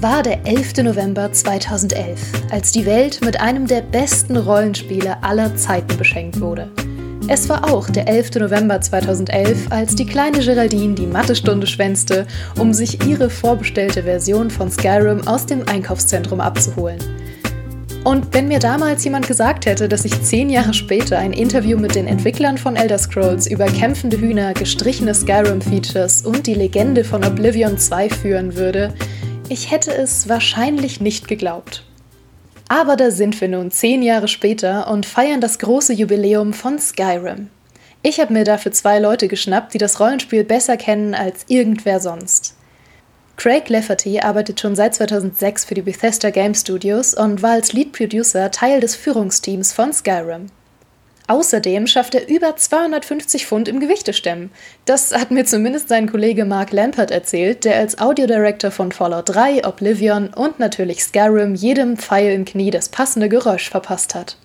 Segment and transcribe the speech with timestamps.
[0.00, 0.78] Es war der 11.
[0.84, 2.18] November 2011,
[2.50, 6.70] als die Welt mit einem der besten Rollenspiele aller Zeiten beschenkt wurde.
[7.28, 8.36] Es war auch der 11.
[8.36, 12.26] November 2011, als die kleine Geraldine die Mathestunde schwänzte,
[12.58, 16.98] um sich ihre vorbestellte Version von Skyrim aus dem Einkaufszentrum abzuholen.
[18.02, 21.94] Und wenn mir damals jemand gesagt hätte, dass ich zehn Jahre später ein Interview mit
[21.94, 27.76] den Entwicklern von Elder Scrolls über kämpfende Hühner, gestrichene Skyrim-Features und die Legende von Oblivion
[27.76, 28.94] 2 führen würde,
[29.50, 31.84] ich hätte es wahrscheinlich nicht geglaubt.
[32.68, 37.50] Aber da sind wir nun zehn Jahre später und feiern das große Jubiläum von Skyrim.
[38.02, 42.54] Ich habe mir dafür zwei Leute geschnappt, die das Rollenspiel besser kennen als irgendwer sonst.
[43.36, 47.92] Craig Lafferty arbeitet schon seit 2006 für die Bethesda Game Studios und war als Lead
[47.92, 50.46] Producer Teil des Führungsteams von Skyrim.
[51.30, 54.50] Außerdem schafft er über 250 Pfund im Gewichtestemmen.
[54.84, 59.64] Das hat mir zumindest sein Kollege Mark Lampert erzählt, der als Audiodirector von Fallout 3,
[59.64, 64.38] Oblivion und natürlich Skyrim jedem Pfeil im Knie das passende Geräusch verpasst hat.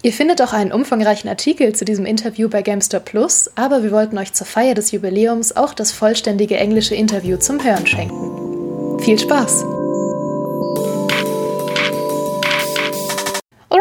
[0.00, 4.16] Ihr findet auch einen umfangreichen Artikel zu diesem Interview bei Gamester Plus, aber wir wollten
[4.16, 8.98] euch zur Feier des Jubiläums auch das vollständige englische Interview zum Hören schenken.
[9.00, 9.81] Viel Spaß!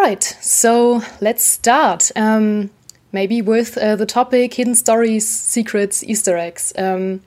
[0.02, 2.12] Alright, so let's start.
[2.16, 2.72] Um,
[3.12, 6.74] maybe with uh, the topic hidden stories, secrets, Easter eggs.
[6.76, 7.22] Um,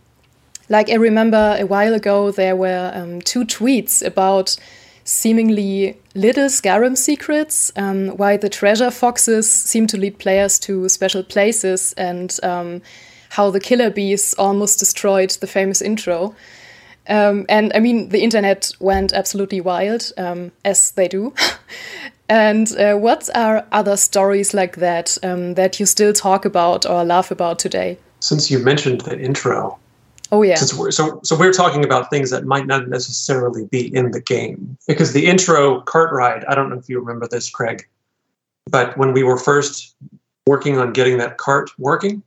[0.68, 4.56] like I remember a while ago, there were um, two tweets about
[5.04, 11.22] seemingly little Skyrim secrets, um, why the treasure foxes seem to lead players to special
[11.22, 12.82] places, and um,
[13.28, 16.34] how the killer bees almost destroyed the famous intro.
[17.06, 21.34] Um, and I mean, the internet went absolutely wild, um, as they do.
[22.28, 27.04] and uh, what are other stories like that um, that you still talk about or
[27.04, 27.98] laugh about today?
[28.20, 29.78] Since you mentioned the intro,
[30.32, 30.58] Oh yeah.
[30.76, 34.76] We're, so so we're talking about things that might not necessarily be in the game
[34.88, 36.44] because the intro cart ride.
[36.46, 37.86] I don't know if you remember this, Craig,
[38.66, 39.94] but when we were first
[40.46, 42.22] working on getting that cart working,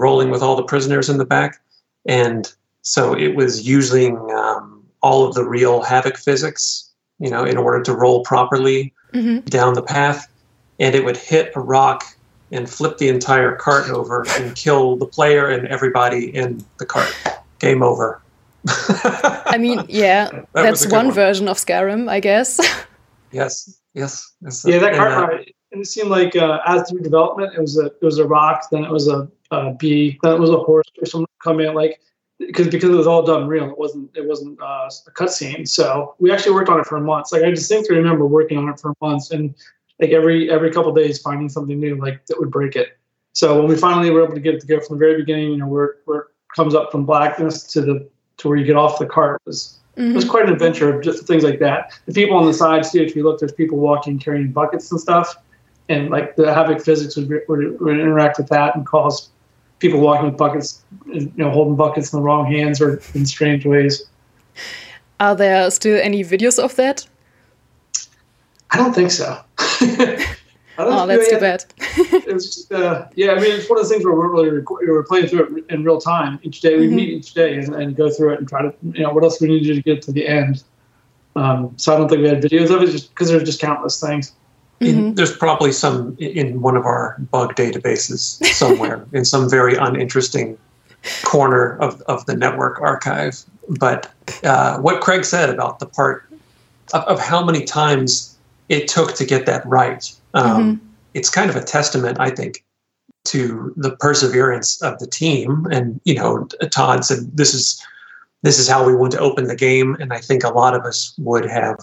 [0.00, 1.60] rolling with all the prisoners in the back,
[2.06, 2.52] and
[2.82, 7.82] so it was using um, all of the real Havok physics, you know, in order
[7.82, 9.40] to roll properly mm-hmm.
[9.40, 10.30] down the path,
[10.78, 12.04] and it would hit a rock
[12.52, 17.14] and flip the entire cart over and kill the player and everybody in the cart.
[17.58, 18.20] Game over.
[18.66, 22.60] I mean, yeah, that that's one, one, version of Skyrim, I guess.
[23.32, 24.32] yes, yes.
[24.64, 25.52] yeah, that cart uh, ride.
[25.72, 28.64] And it seemed like uh, as through development, it was a it was a rock,
[28.70, 31.74] then it was a, a bee, then it was a horse or something come in
[31.74, 32.00] like
[32.46, 33.70] because because it was all done real.
[33.70, 35.68] It wasn't it wasn't uh, a cutscene.
[35.68, 37.32] So we actually worked on it for months.
[37.32, 39.54] Like I distinctly remember working on it for months and
[40.00, 42.98] like every every couple days finding something new like that would break it.
[43.32, 45.50] So when we finally were able to get it to go from the very beginning,
[45.50, 48.08] you know, where where it comes up from blackness to the
[48.38, 50.14] to where you get off the cart was mm-hmm.
[50.14, 51.92] was quite an adventure of just things like that.
[52.06, 54.98] The people on the sides too, if you look, there's people walking carrying buckets and
[54.98, 55.36] stuff,
[55.90, 59.28] and like the Havok physics would, would, would interact with that and cause
[59.80, 63.64] people walking with buckets, you know, holding buckets in the wrong hands or in strange
[63.64, 64.02] ways.
[65.18, 67.06] Are there still any videos of that?
[68.70, 69.38] I don't think so.
[70.78, 71.64] oh, that's too bad.
[71.78, 74.70] it's just, uh, yeah, I mean, it's one of those things where we're really rec-
[74.70, 76.78] we're playing through it in real time each day.
[76.78, 76.96] We mm-hmm.
[76.96, 79.40] meet each day and, and, go through it and try to, you know, what else
[79.40, 80.62] we need to to get to the end.
[81.36, 84.00] Um, so I don't think we had videos of it just because there's just countless
[84.00, 84.32] things.
[84.80, 85.12] Mm-hmm.
[85.12, 90.56] there's probably some in one of our bug databases somewhere in some very uninteresting
[91.24, 93.42] corner of, of the network archive.
[93.68, 94.12] But
[94.44, 96.28] uh, what Craig said about the part
[96.92, 98.36] of, of how many times
[98.68, 100.12] it took to get that right.
[100.34, 100.86] Um, mm-hmm.
[101.14, 102.64] It's kind of a testament, I think,
[103.24, 105.66] to the perseverance of the team.
[105.70, 107.84] And you know, Todd said this is
[108.42, 110.82] this is how we want to open the game, and I think a lot of
[110.84, 111.78] us would have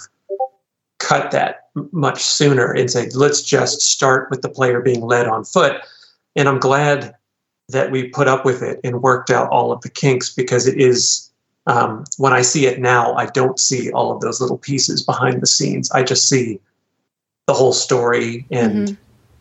[0.99, 5.45] cut that much sooner and said, let's just start with the player being led on
[5.45, 5.81] foot.
[6.35, 7.15] And I'm glad
[7.69, 10.79] that we put up with it and worked out all of the kinks because it
[10.79, 11.27] is
[11.67, 15.41] um, when I see it now, I don't see all of those little pieces behind
[15.41, 15.91] the scenes.
[15.91, 16.61] I just see
[17.45, 18.95] the whole story and mm-hmm.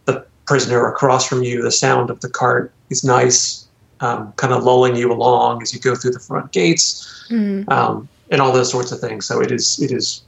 [0.07, 1.63] the prisoner across from you.
[1.63, 3.69] The sound of the cart is nice,
[4.01, 7.71] um, kind of lulling you along as you go through the front gates, mm-hmm.
[7.71, 9.25] um, and all those sorts of things.
[9.25, 10.23] So it is it is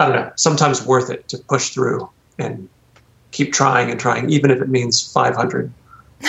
[0.00, 2.68] I don't know sometimes worth it to push through and
[3.30, 5.72] keep trying and trying, even if it means 500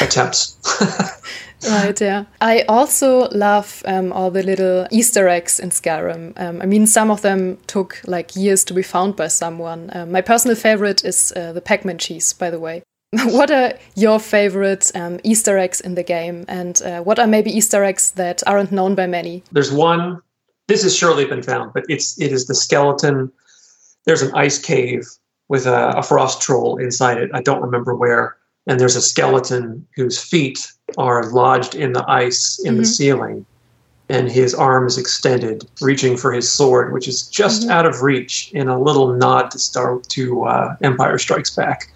[0.01, 0.57] attempts.
[1.69, 2.25] right, yeah.
[2.42, 6.33] I also love um, all the little Easter eggs in Skyrim.
[6.39, 9.89] Um, I mean, some of them took like years to be found by someone.
[9.94, 12.83] Um, my personal favorite is uh, the Pac-Man cheese, by the way.
[13.27, 17.50] what are your favorite um, Easter eggs in the game, and uh, what are maybe
[17.50, 19.44] Easter eggs that aren't known by many?
[19.51, 20.21] There's one
[20.68, 23.31] this has surely been found, but it's it is the skeleton.
[24.06, 25.07] There's an ice cave
[25.48, 27.30] with a, a frost troll inside it.
[27.33, 28.38] I don't remember where.
[28.67, 32.81] And there's a skeleton whose feet are lodged in the ice in mm-hmm.
[32.81, 33.45] the ceiling,
[34.09, 37.71] and his arm is extended, reaching for his sword, which is just mm-hmm.
[37.71, 38.51] out of reach.
[38.53, 41.91] In a little nod to Star to uh, Empire Strikes Back.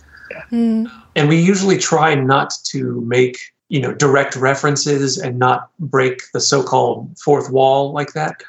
[0.52, 0.92] Mm.
[1.16, 3.40] And we usually try not to make
[3.70, 8.42] you know direct references and not break the so-called fourth wall like that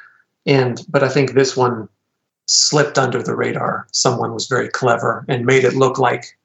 [0.45, 1.87] and but i think this one
[2.47, 6.37] slipped under the radar someone was very clever and made it look like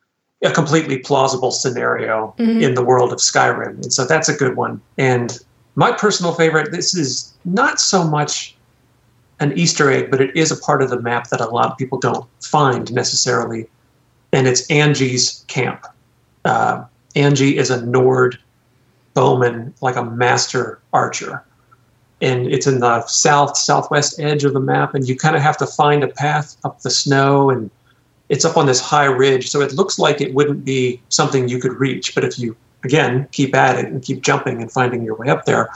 [0.44, 2.60] a completely plausible scenario mm-hmm.
[2.60, 3.74] in the world of skyrim.
[3.82, 4.80] And so that's a good one.
[4.98, 5.38] And
[5.74, 8.54] my personal favorite this is not so much
[9.40, 11.78] an easter egg but it is a part of the map that a lot of
[11.78, 13.66] people don't find necessarily.
[14.32, 15.86] And it's angi's camp.
[16.44, 16.84] Uh,
[17.14, 18.38] angi is a nord
[19.14, 21.42] bowman like a master archer.
[22.20, 24.94] And it's in the south southwest edge of the map.
[24.94, 27.70] And you kind of have to find a path up the snow and
[28.28, 31.60] it's up on this high ridge so it looks like it wouldn't be something you
[31.60, 35.14] could reach but if you again keep at it and keep jumping and finding your
[35.14, 35.68] way up there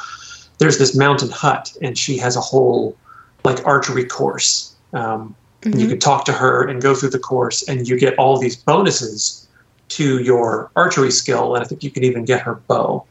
[0.58, 2.97] there's this mountain hut and she has a whole
[3.44, 5.73] like archery course um, mm-hmm.
[5.73, 8.38] and you can talk to her and go through the course and you get all
[8.38, 9.49] these bonuses
[9.88, 13.05] to your archery skill and i think you can even get her bow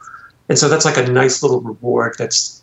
[0.50, 2.62] and so that's like a nice little reward that's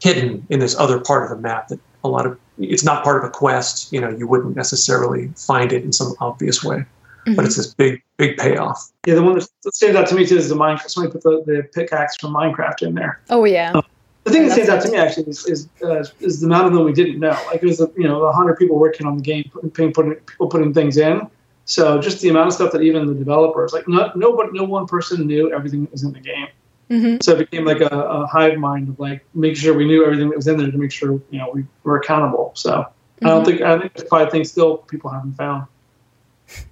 [0.00, 3.22] hidden in this other part of the map that a lot of it's not part
[3.22, 3.92] of a quest.
[3.92, 6.78] You know, you wouldn't necessarily find it in some obvious way.
[6.78, 7.34] Mm-hmm.
[7.34, 8.90] But it's this big, big payoff.
[9.04, 10.90] Yeah, the one that stands out to me too is the Minecraft.
[10.90, 13.20] Somebody put the, the pickaxe from Minecraft in there.
[13.30, 13.72] Oh yeah.
[13.72, 13.82] Um,
[14.24, 16.72] the thing that stands out to me actually is is, uh, is the amount of
[16.72, 17.38] them we didn't know.
[17.46, 20.48] Like it was you know a hundred people working on the game, putting, putting people
[20.48, 21.28] putting things in.
[21.64, 24.86] So just the amount of stuff that even the developers like not nobody no one
[24.86, 26.48] person knew everything that was in the game.
[26.90, 27.16] Mm-hmm.
[27.20, 30.28] So it became like a, a, hive mind of like making sure we knew everything
[30.28, 32.52] that was in there to make sure you know we were accountable.
[32.54, 33.26] So mm-hmm.
[33.26, 33.50] I don't mm-hmm.
[33.50, 35.66] think I think there's probably things still people haven't found.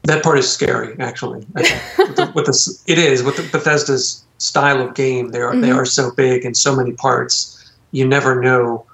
[0.04, 1.40] That part is scary, actually.
[1.54, 5.30] with, the, with the, it is with the Bethesda's style of game.
[5.30, 5.62] They are mm-hmm.
[5.62, 7.72] they are so big and so many parts.
[7.90, 8.86] You never know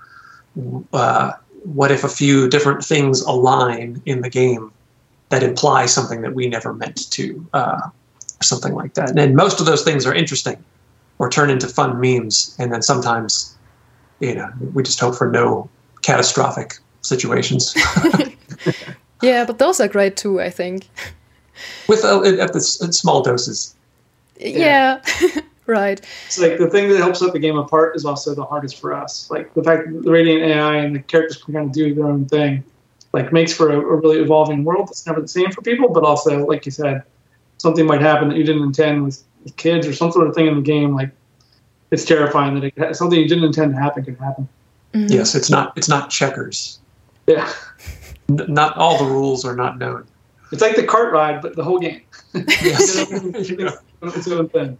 [0.94, 1.32] uh,
[1.64, 4.72] what if a few different things align in the game
[5.28, 7.88] that imply something that we never meant to, uh,
[8.42, 9.16] something like that.
[9.16, 10.62] And most of those things are interesting
[11.20, 12.56] or turn into fun memes.
[12.58, 13.54] And then sometimes,
[14.20, 15.68] you know, we just hope for no
[16.02, 17.76] catastrophic situations.
[19.22, 20.88] yeah, but those are great too, I think.
[21.88, 23.76] With uh, at the small doses.
[24.38, 25.02] Yeah.
[25.20, 25.40] yeah.
[25.66, 26.00] right.
[26.26, 28.94] It's like the thing that helps set the game apart is also the hardest for
[28.94, 29.30] us.
[29.30, 32.06] Like the fact that the Radiant AI and the characters can kind of do their
[32.06, 32.64] own thing,
[33.12, 35.90] like makes for a, a really evolving world that's never the same for people.
[35.90, 37.02] But also, like you said,
[37.58, 39.22] something might happen that you didn't intend with
[39.56, 41.10] kids or some sort of thing in the game, like
[41.90, 44.48] it's terrifying that it, something you didn't intend to happen could happen.
[44.94, 45.12] Mm-hmm.
[45.12, 46.78] Yes, it's not it's not checkers.
[47.26, 47.52] Yeah,
[48.28, 50.06] N- not all the rules are not known.
[50.52, 52.02] It's like the cart ride, but the whole game.
[52.34, 54.78] yes, it's own thing.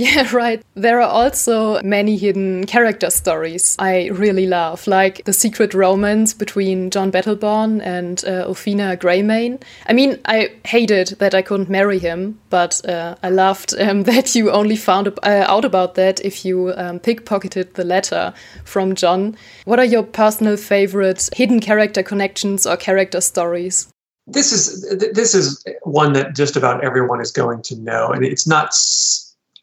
[0.00, 0.62] Yeah, right.
[0.74, 6.88] There are also many hidden character stories I really love, like the secret romance between
[6.88, 9.58] Jon Battle-Born and uh, Olfina Gray-Mane.
[9.86, 14.34] I mean, I hated that I couldn't marry him, but uh, I loved um, that
[14.34, 18.32] you only found uh, out about that if you um, pickpocketed the letter
[18.64, 19.36] from Jon.
[19.66, 23.88] What are your personal favorite hidden character connections or character stories?
[24.26, 28.46] This is this is one that just about everyone is going to know, and it's
[28.46, 28.72] not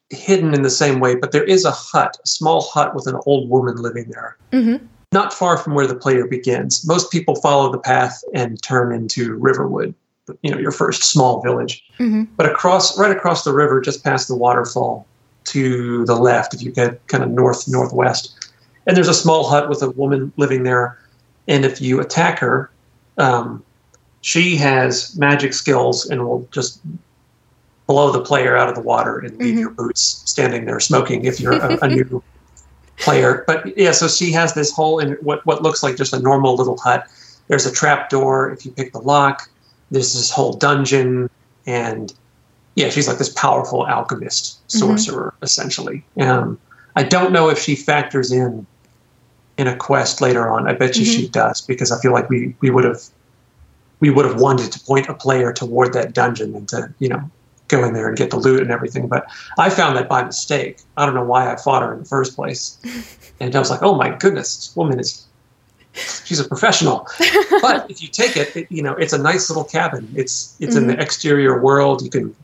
[0.09, 3.19] hidden in the same way, but there is a hut, a small hut with an
[3.25, 4.37] old woman living there.
[4.51, 4.85] Mm-hmm.
[5.11, 6.85] Not far from where the player begins.
[6.85, 9.93] Most people follow the path and turn into Riverwood,
[10.41, 11.83] you know, your first small village.
[11.99, 12.23] Mm-hmm.
[12.35, 15.05] But across, right across the river, just past the waterfall
[15.45, 18.51] to the left, if you get kind of north northwest,
[18.85, 20.97] and there's a small hut with a woman living there.
[21.47, 22.69] And if you attack her,
[23.17, 23.63] um,
[24.21, 26.81] she has magic skills and will just
[27.87, 29.59] blow the player out of the water and leave mm-hmm.
[29.59, 32.21] your boots standing there smoking if you're a, a new
[32.97, 33.43] player.
[33.47, 36.55] But yeah, so she has this hole in what what looks like just a normal
[36.55, 37.07] little hut.
[37.47, 39.49] There's a trap door if you pick the lock.
[39.89, 41.29] There's this whole dungeon,
[41.65, 42.13] and
[42.75, 44.79] yeah, she's like this powerful alchemist mm-hmm.
[44.79, 45.45] sorcerer mm-hmm.
[45.45, 46.05] essentially.
[46.19, 46.59] Um,
[46.95, 48.67] I don't know if she factors in
[49.57, 50.67] in a quest later on.
[50.67, 51.21] I bet you mm-hmm.
[51.21, 53.01] she does because I feel like we we would have
[53.99, 57.31] we would have wanted to point a player toward that dungeon and to you know
[57.67, 59.07] go in there and get the loot and everything.
[59.07, 60.81] But I found that by mistake.
[60.95, 62.77] I don't know why I fought her in the first place.
[63.39, 65.23] And I was like, oh my goodness, this woman is
[65.93, 67.07] she's a professional.
[67.61, 70.11] but if you take it, it, you know, it's a nice little cabin.
[70.15, 70.77] It's it's mm-hmm.
[70.77, 71.01] in the mm-hmm.
[71.03, 72.01] exterior world.
[72.01, 72.35] You can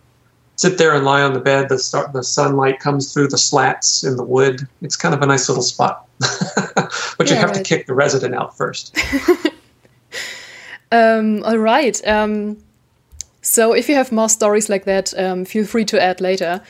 [0.55, 1.69] sit there and lie on the bed.
[1.69, 4.67] The start, the sunlight comes through the slats in the wood.
[4.83, 7.55] It's kind of a nice little spot, but you have right.
[7.55, 8.95] to kick the resident out first.
[10.93, 11.99] Um, all right.
[12.07, 12.57] Um,
[13.43, 16.61] so if you have more stories like that, um, feel free to add later.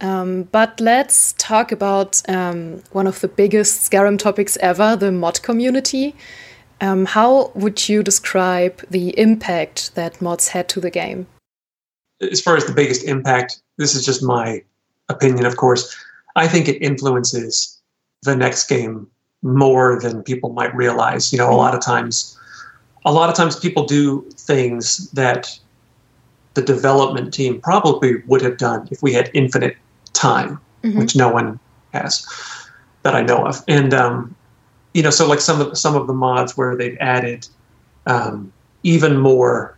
[0.00, 5.40] Um, but let's talk about um, one of the biggest Skyrim topics ever the mod
[5.42, 6.16] community.
[6.80, 11.28] Um, how would you describe the impact that mods had to the game?
[12.20, 14.62] as far as the biggest impact, this is just my
[15.08, 15.94] opinion, of course.
[16.36, 17.80] I think it influences
[18.22, 19.06] the next game
[19.42, 21.32] more than people might realize.
[21.32, 22.38] You know, a lot of times,
[23.04, 25.58] a lot of times people do things that
[26.54, 29.76] the development team probably would have done if we had infinite
[30.12, 30.98] time, Mhm.
[30.98, 31.58] which no one
[31.92, 32.26] has
[33.02, 33.62] that I know of.
[33.68, 34.34] And um,
[34.94, 37.46] you know, so like some of some of the mods where they've added
[38.06, 39.76] um, even more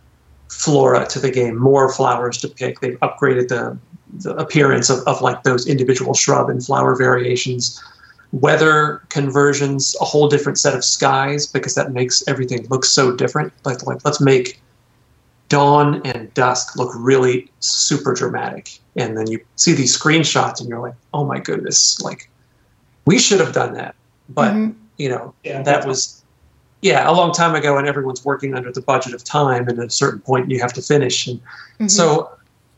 [0.49, 2.79] flora to the game, more flowers to pick.
[2.79, 3.77] They've upgraded the,
[4.19, 7.81] the appearance of, of like those individual shrub and flower variations.
[8.33, 13.53] Weather conversions, a whole different set of skies because that makes everything look so different.
[13.63, 14.61] Like, like let's make
[15.49, 18.69] dawn and dusk look really super dramatic.
[18.95, 22.29] And then you see these screenshots and you're like, oh my goodness, like
[23.05, 23.95] we should have done that.
[24.29, 24.75] But Mhm.
[24.97, 26.23] you know, Yeah, that was
[26.81, 29.87] yeah, a long time ago and everyone's working under the budget of time and at
[29.87, 31.27] a certain point you have to finish.
[31.27, 31.39] And
[31.79, 31.89] Mhm.
[31.89, 32.29] so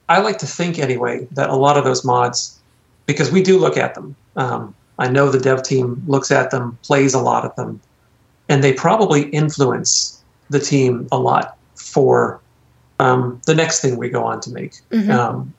[0.07, 2.57] I like to think anyway that a lot of those mods,
[3.05, 4.15] because we do look at them.
[4.35, 7.79] Um, I know the dev team looks at them, plays a lot of them,
[8.47, 12.41] and they probably influence the team a lot for
[12.99, 14.73] um, the next thing we go on to make.
[14.91, 15.09] Mhm.
[15.09, 15.53] Um,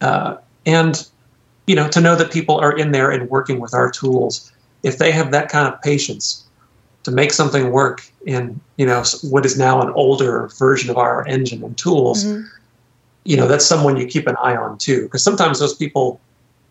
[0.00, 0.36] uh,
[0.66, 1.06] and
[1.66, 4.98] you know, to know that people are in there and working with our tools, if
[4.98, 6.44] they have that kind of patience
[7.04, 11.26] to make something work in you know what is now an older version of our
[11.26, 12.44] engine and tools, Mhm.
[13.24, 16.20] you know that's someone you keep an eye on too because sometimes those people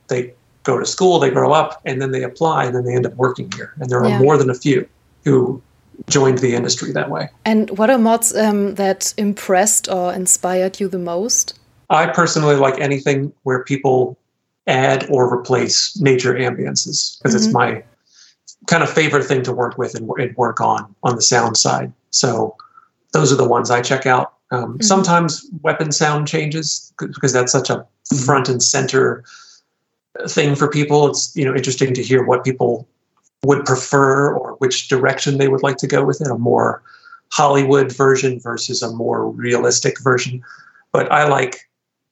[0.10, 0.32] they
[0.64, 3.16] go to school they grow up and then they apply and then they end up
[3.16, 4.20] working here and there are Yeah.
[4.20, 4.88] more than a few
[5.26, 5.62] who
[6.10, 7.30] joined the industry that way.
[7.46, 11.60] And what are mods um, that impressed or inspired you the most?
[11.90, 14.18] i personally like anything where people
[14.68, 17.84] add or replace nature ambiences because it's my
[18.68, 21.92] kind of favorite thing to work with and, and work on on the sound side.
[22.12, 22.56] So
[23.12, 24.34] those are the ones i check out.
[24.52, 27.86] Um, sometimes weapon sound changes because that's such a
[28.26, 29.24] front and center
[30.28, 31.08] thing for people.
[31.10, 32.88] It's you know interesting to hear what people
[33.44, 36.82] would prefer or which direction they would like to go with it a more
[37.32, 40.42] hollywood version versus a more realistic version.
[40.92, 41.68] But i like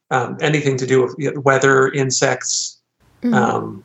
[0.09, 2.77] um, anything to do with weather insects
[3.23, 3.33] Mhm.
[3.35, 3.83] um,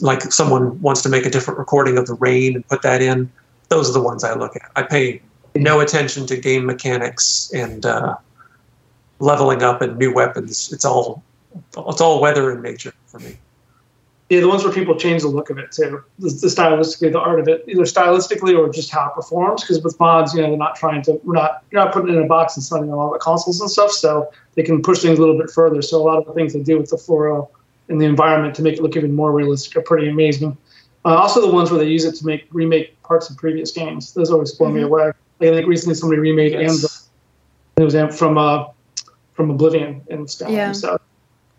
[0.00, 3.30] like someone wants to make a different recording of the rain and put that in
[3.68, 4.70] those are the ones i look at.
[4.76, 5.22] I pay
[5.56, 8.16] no attention to game mechanics and uh,
[9.18, 10.70] leveling up and new weapons.
[10.72, 11.22] It's all
[11.76, 13.36] it's all weather and nature for me
[14.30, 17.20] Yeah, the ones where people change the look of it too, the, the stylistically, the
[17.20, 19.60] art of it, either stylistically or just how it performs.
[19.62, 22.16] Because with mods, you know, they're not trying to, we're not, you're not putting it
[22.16, 25.00] in a box and selling on all the consoles and stuff, so they can push
[25.02, 25.82] things a little bit further.
[25.82, 27.44] So a lot of the things they do with the flora
[27.88, 30.56] and the environment to make it look even more realistic are pretty amazing.
[31.04, 34.14] Uh, also, the ones where they use it to make remake parts of previous games,
[34.14, 34.86] those always blow me Mhm.
[34.86, 35.04] away.
[35.40, 37.08] Like, I think recently somebody remade Yes.
[37.76, 38.66] It was Am- from uh,
[39.34, 40.48] from Oblivion and stuff.
[40.50, 40.72] Yeah.
[40.72, 40.98] So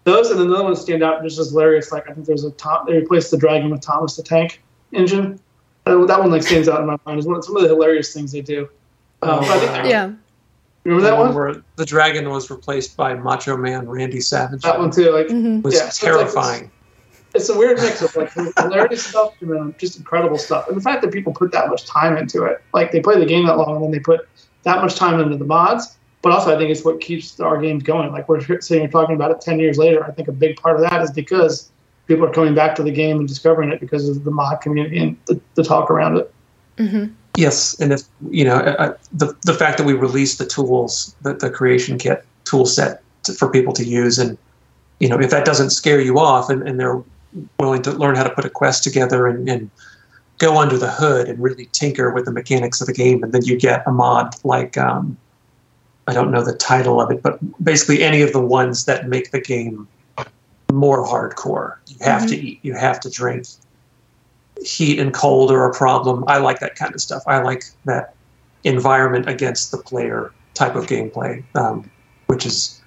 [0.03, 1.91] those and another one stand out just as hilarious.
[1.91, 5.39] Like I think there's a top They replaced the dragon with Thomas the Tank engine.
[5.85, 7.19] Uh, that one like stands out in my mind.
[7.19, 8.69] Is one some of the hilarious things they do.
[9.21, 10.11] Uh, but I think Yeah.
[10.83, 11.33] remember that one?
[11.33, 15.11] where the dragon was replaced by macho man randy savage That one too.
[15.11, 15.63] Like Mhm.
[15.63, 16.71] was Yeah, so it's like this- terrifying
[17.35, 20.67] it's a weird mix of like hilarious stuff and then just incredible stuff.
[20.67, 23.25] And the fact that people put that much time into it, like they play the
[23.25, 24.27] game that long and then they put
[24.63, 25.97] that much time into the mods.
[26.23, 28.11] But also, I think it's what keeps our games going.
[28.11, 30.03] Like we're sitting here talking about it ten years later.
[30.03, 31.69] I think a big part of that is because
[32.07, 34.97] people are coming back to the game and discovering it because of the mod community
[34.97, 36.33] and the, the talk around it.
[36.77, 37.13] Mhm.
[37.35, 41.33] Yes, and if you know uh, the the fact that we released the tools, the,
[41.33, 44.37] the creation kit tool set to, for people to use, and
[44.99, 47.01] you know if that doesn't scare you off, and, and they're
[47.59, 49.71] willing to learn how to put a quest together and, and
[50.37, 53.43] go under the hood and really tinker with the mechanics of the game, and then
[53.43, 55.17] you get a mod like um,
[56.07, 59.31] I don't know the title of it, but basically any of the ones that make
[59.31, 59.87] the game
[60.71, 61.77] more hardcore.
[61.87, 63.45] You have to eat, you have to drink,
[64.61, 66.23] heat and cold are a problem.
[66.27, 67.23] I like that kind of stuff.
[67.27, 68.15] I like that
[68.63, 71.89] environment against the player type of gameplay, um,
[72.27, 72.81] which is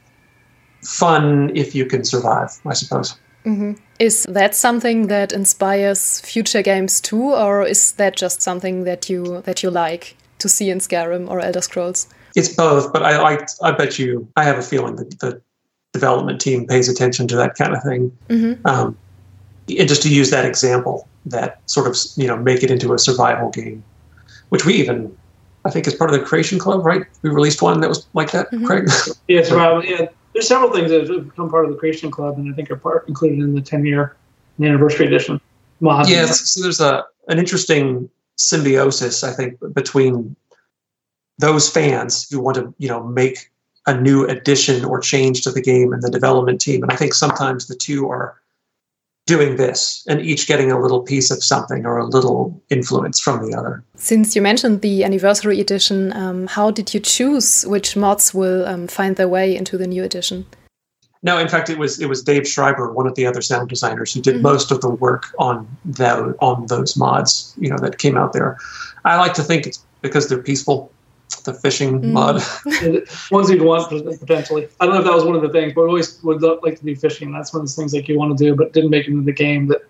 [0.83, 3.17] fun if you can survive, I suppose.
[3.45, 3.79] Mhm.
[3.99, 9.43] Is that something that inspires future games too, or is that just something that you
[9.45, 12.09] that you like to see in Skyrim or Elder Scrolls?
[12.37, 15.41] It's both, but I I, I bet you I have a feeling that the
[15.93, 18.17] development team pays attention to that kind of thing.
[18.29, 18.67] Mm-hmm.
[18.67, 18.97] Um,
[19.79, 22.99] and just to use that example, that sort of you know make it into a
[22.99, 23.83] survival game,
[24.51, 25.17] which we even
[25.65, 27.03] I think is part of the Creation Club, right?
[27.23, 28.67] We released one that was like that, Mhm.
[28.67, 28.89] Craig.
[29.29, 29.85] Yeah, survival.
[29.85, 32.71] Yeah, there's several things that have become part of the Creation Club, and I think
[32.71, 34.15] are part included in the 10 year
[34.61, 35.41] anniversary edition.
[35.81, 36.09] Mods.
[36.11, 40.37] yeah, so there's a an interesting symbiosis, I think, between
[41.39, 43.51] those fans who want to you know make
[43.87, 47.15] a new addition or change to the game and the development team, and I think
[47.15, 48.35] sometimes the two are
[49.27, 53.45] doing this and each getting a little piece of something or a little influence from
[53.49, 53.83] the other.
[53.97, 58.87] Since you mentioned the anniversary edition, um, how did you choose which mods will um,
[58.87, 60.47] find their way into the new edition?
[61.25, 64.15] No, in fact, it was it was Dave Schreiber, one of the other sound designers,
[64.15, 64.43] who did Mhm.
[64.43, 67.53] most of the work on that on those mods.
[67.59, 68.57] You know that came out there.
[69.05, 70.93] I like to think it's because they're peaceful.
[71.45, 72.13] The fishing Mm.
[72.13, 72.43] mod.
[73.31, 73.89] ones you'd want
[74.21, 74.69] potentially.
[74.81, 76.59] I don't know if that was one of the things, but we always would lo-
[76.63, 77.33] like to do fishing.
[77.33, 79.23] That's one of those things like you want to do, but didn't make it into
[79.25, 79.69] the game.
[79.69, 79.83] That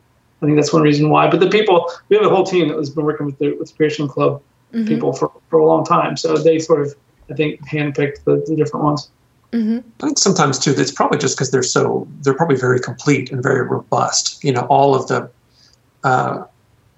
[0.42, 1.30] I think that's one reason why.
[1.30, 3.68] But the people, we have a whole team that has been working with the with
[3.70, 4.42] the Creation Club
[4.74, 4.86] Mhm.
[4.88, 6.94] people for, for a long time, so they sort of
[7.30, 9.08] I think handpicked the, the different ones.
[9.52, 9.82] Mhm.
[10.02, 13.42] I think sometimes too, it's probably just because they're so they're probably very complete and
[13.42, 14.42] very robust.
[14.44, 15.30] You know, all of the
[16.04, 16.44] uh,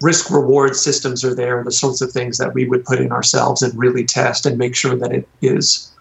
[0.00, 3.62] risk reward systems are there, the sorts of things that we would put in ourselves
[3.62, 5.93] and really test and make sure that it is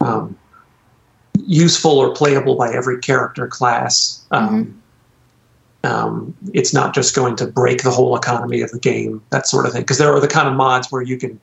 [0.00, 0.36] um,
[1.46, 4.24] useful or playable by every character class.
[4.30, 4.80] Um,
[5.84, 9.64] um, it's not just going to break the whole economy of the game, that sort
[9.64, 9.82] of thing.
[9.82, 11.40] Because there are the kind of mods where you can,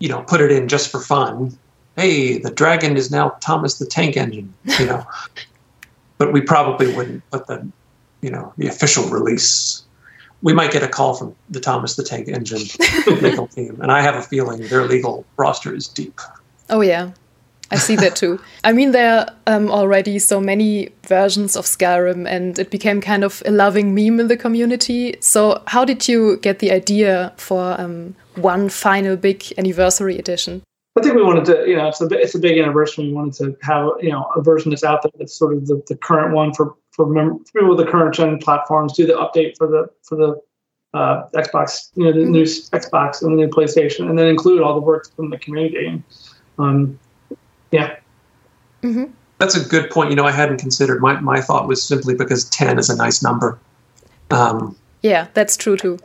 [0.00, 1.56] you know, put it in just for fun.
[1.96, 5.06] Hey, the dragon is now Thomas the Tank Engine, you know.
[6.18, 7.66] but we probably wouldn't put the,
[8.22, 9.84] you know, the official release.
[10.42, 12.62] We might get a call from the Thomas the Tank Engine
[13.22, 16.20] legal team, and I have a feeling their legal roster is deep.
[16.68, 17.12] Oh yeah,
[17.72, 18.38] I see that too.
[18.64, 23.24] I mean, there are um, already so many versions of Skyrim, and it became kind
[23.24, 25.16] of a loving meme in the community.
[25.20, 30.62] So, how did you get the idea for um, one final big anniversary edition?
[30.98, 33.06] I think we wanted to, you know, it's a it's a big anniversary.
[33.06, 35.82] We wanted to have, you know, a version that's out there that's sort of the,
[35.88, 38.92] the current one for for mem- for people with the current gen platforms.
[38.94, 40.40] Do the update for the for the
[40.98, 44.74] uh, Xbox, you know, the new Xbox and the new PlayStation, and then include all
[44.74, 45.86] the work from the community.
[45.86, 46.02] And,
[46.58, 46.98] um,
[47.70, 47.96] yeah,
[48.82, 49.04] hmm
[49.38, 50.10] That's a good point.
[50.10, 51.00] You know, I hadn't considered.
[51.00, 53.58] My, my thought was simply because 10 is a nice number.
[54.30, 55.98] Um, Yeah, that's true too.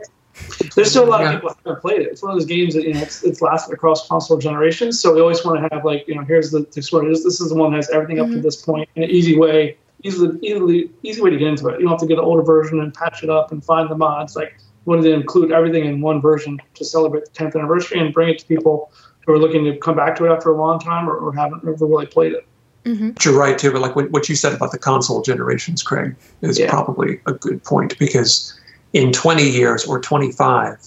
[0.74, 1.28] there's still a lot Yeah.
[1.28, 2.06] of people who haven't played it.
[2.08, 4.98] It's one of those games that you know it's, it's lasted across console generations.
[4.98, 7.42] So we always want to have like you know here's the, the sort this, this
[7.42, 8.42] is the one that has everything up to Mhm.
[8.42, 11.74] this point in an easy way, easily easily easy way to get into it.
[11.80, 13.96] You don't have to get an older version and patch it up and find the
[13.96, 14.36] mods.
[14.36, 18.12] Like we wanted to include everything in one version to celebrate the 10th anniversary and
[18.14, 18.90] bring it to people
[19.26, 21.62] who are looking to come back to it after a long time or, or haven't
[21.66, 22.46] ever really played it.
[22.84, 23.72] hmm But you're right too.
[23.72, 26.70] But like what, what you said about the console generations, Craig, is Yeah.
[26.70, 28.58] probably a good point because
[28.94, 30.78] in 20 years or 25,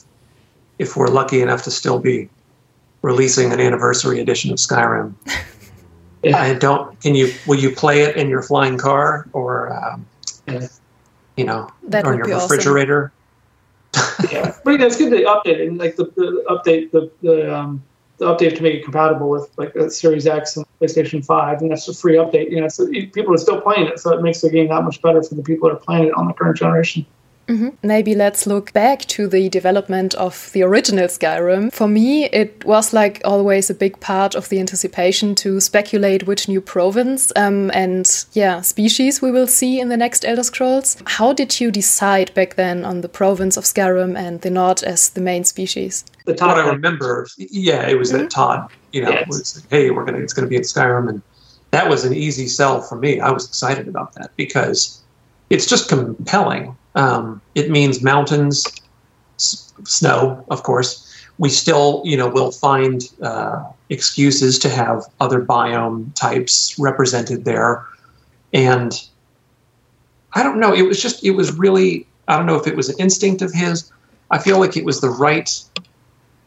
[0.79, 2.27] if we're lucky enough to still be
[3.03, 5.13] releasing an anniversary edition of Skyrim,
[6.23, 6.39] Yeah.
[6.41, 6.90] I don't.
[7.01, 7.33] Can you?
[7.47, 10.05] Will you play it in your flying car or, um,
[11.35, 12.49] you know, That or would your be awesome.
[12.49, 13.11] refrigerator?
[14.31, 15.67] yeah, but you know, it's good to update.
[15.67, 17.83] And like the, the update, the the um,
[18.17, 21.71] the update to make it compatible with like the Series X and PlayStation Five, and
[21.71, 22.51] that's a free update.
[22.51, 25.01] You know, so people are still playing it, so it makes the game that much
[25.01, 27.05] better for the people that are playing it on the current generation.
[27.47, 31.71] Hmm Maybe let's look back to the development of the original Skyrim.
[31.73, 36.47] For me, it was like always a big part of the anticipation to speculate which
[36.47, 40.97] new province um, and yeah species we will see in the next Elder Scrolls.
[41.05, 45.09] How did you decide back then on the province of Skyrim and the Nord as
[45.09, 46.05] the main species?
[46.25, 49.25] The what top I remember, yeah, it was that Todd, you know, Yeah.
[49.27, 51.21] was like, hey, we're gonna, it's gonna be in Skyrim, and
[51.71, 53.19] that was an easy sell for me.
[53.19, 55.01] I was excited about that because
[55.49, 56.77] it's just compelling.
[56.95, 58.65] Um, it means mountains,
[59.37, 61.07] s- snow, of course.
[61.37, 67.85] We still, you know, will find uh, excuses to have other biome types represented there,
[68.53, 68.93] and
[70.33, 70.73] I don't know.
[70.73, 73.51] It was just, it was really, I don't know if it was an instinct of
[73.53, 73.91] his.
[74.29, 75.49] I feel like it was the right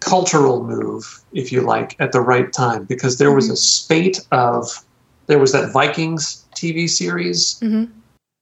[0.00, 4.84] cultural move, if you like, at the right time because there was a spate of
[5.26, 7.84] there was that Vikings TV series hmm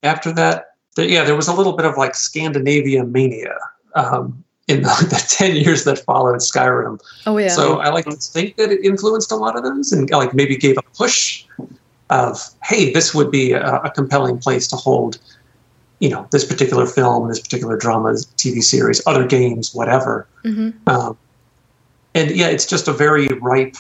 [0.03, 0.72] after that.
[0.97, 3.59] There- yeah, there was a little bit of like Scandinavia mania
[3.95, 7.01] um, in the, the ten years that followed Skyrim.
[7.27, 7.49] Oh yeah.
[7.49, 10.57] So I like to think that it influenced a lot of those and like maybe
[10.57, 11.45] gave a push
[12.11, 15.19] of hey, this would be a, a compelling place to hold.
[16.01, 20.27] You know, this particular film, this particular drama, TV series, other games, whatever.
[20.43, 21.17] hmm Um,
[22.15, 23.77] and yeah, it's just a very ripe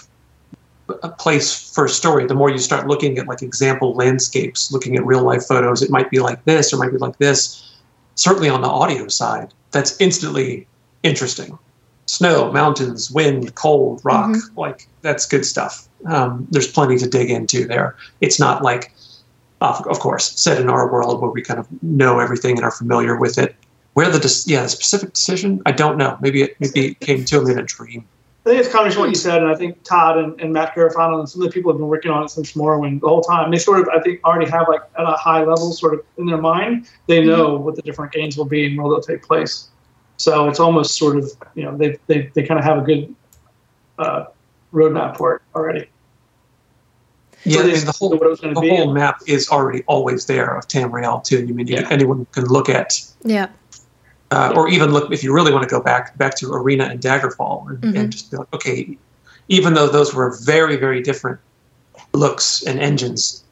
[1.02, 4.96] a place for a story, the more you start looking at like example landscapes, looking
[4.96, 7.80] at real life photos, it might be like this or might be like this.
[8.14, 10.66] Certainly on the audio side, that's instantly
[11.02, 11.58] interesting.
[12.06, 14.58] Snow, mountains, wind, cold, rock, mm-hmm.
[14.58, 15.88] like that's good stuff.
[16.06, 17.96] Um, there's plenty to dig into there.
[18.20, 18.92] It's not like,
[19.60, 23.16] of, course, set in our world where we kind of know everything and are familiar
[23.16, 23.54] with it.
[23.94, 26.16] Where the yeah the specific decision, I don't know.
[26.20, 28.06] Maybe it maybe it came to him in a dream.
[28.44, 30.74] I think it's kind of what you said, and I think Todd and, and Matt
[30.74, 33.22] Carofano and some of the people have been working on it since Morrowind the whole
[33.22, 33.52] time.
[33.52, 36.26] They sort of, I think, already have like at a high level, sort of in
[36.26, 37.28] their mind, they mm-hmm.
[37.28, 37.64] know mm-hmm.
[37.64, 39.68] what the different games will be and where they'll take place.
[40.16, 43.14] So it's almost sort of, you know, they they, they kind of have a good
[43.98, 44.24] uh,
[44.72, 45.86] roadmap for it already.
[47.44, 51.22] Yeah, so I mean, the whole the whole map is already always there of Tamriel
[51.22, 51.44] too.
[51.44, 51.86] You mean yeah.
[51.90, 53.48] anyone can look at yeah
[54.32, 57.00] uh, or even look if you really want to go back back to Arena and
[57.00, 57.96] Daggerfall and, mm-hmm.
[57.96, 58.96] and just be like, okay,
[59.48, 61.38] even though those were very very different
[62.14, 63.44] looks and engines,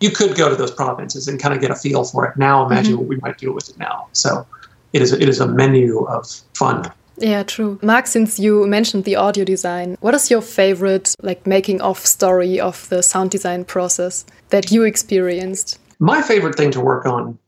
[0.00, 2.36] you could go to those provinces and kind of get a feel for it.
[2.36, 3.00] Now imagine mm-hmm.
[3.00, 4.08] what we might do with it now.
[4.12, 4.46] So
[4.92, 6.92] it is it is a menu of fun.
[7.16, 7.78] Yeah, true.
[7.82, 12.60] Mark, since you mentioned the audio design, what is your favorite like making of story
[12.60, 15.78] of the sound design process that you experienced?
[15.98, 17.38] My favorite thing to work on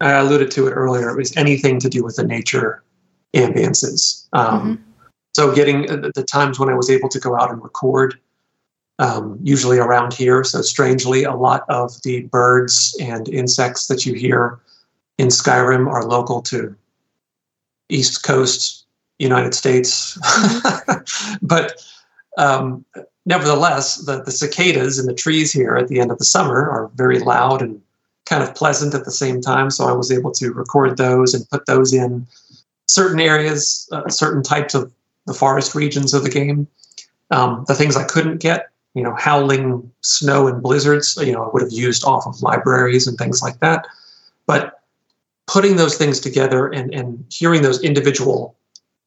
[0.00, 2.82] I alluded to it earlier, it was anything to do with the nature
[3.34, 4.26] ambiances.
[4.32, 4.82] Um, mm-hmm.
[5.34, 8.18] So, getting uh, the times when I was able to go out and record,
[8.98, 10.42] um, usually around here.
[10.44, 14.58] So, strangely, a lot of the birds and insects that you hear
[15.18, 16.74] in Skyrim are local to
[17.88, 18.86] East Coast
[19.18, 20.16] United States.
[20.18, 21.34] Mm-hmm.
[21.42, 21.84] but
[22.36, 22.84] um,
[23.26, 26.90] nevertheless, the, the cicadas in the trees here at the end of the summer are
[26.94, 27.80] very loud and
[28.28, 29.70] kind of pleasant at the same time.
[29.70, 32.26] So I was able to record those and put those in
[32.86, 34.92] certain areas, uh, certain types of
[35.26, 36.68] the forest regions of the game.
[37.30, 41.50] Um, the things I couldn't get, you know, howling snow and blizzards, you know, I
[41.52, 43.86] would have used off of libraries and things like that.
[44.46, 44.82] But
[45.46, 48.54] putting those things together and, and hearing those individual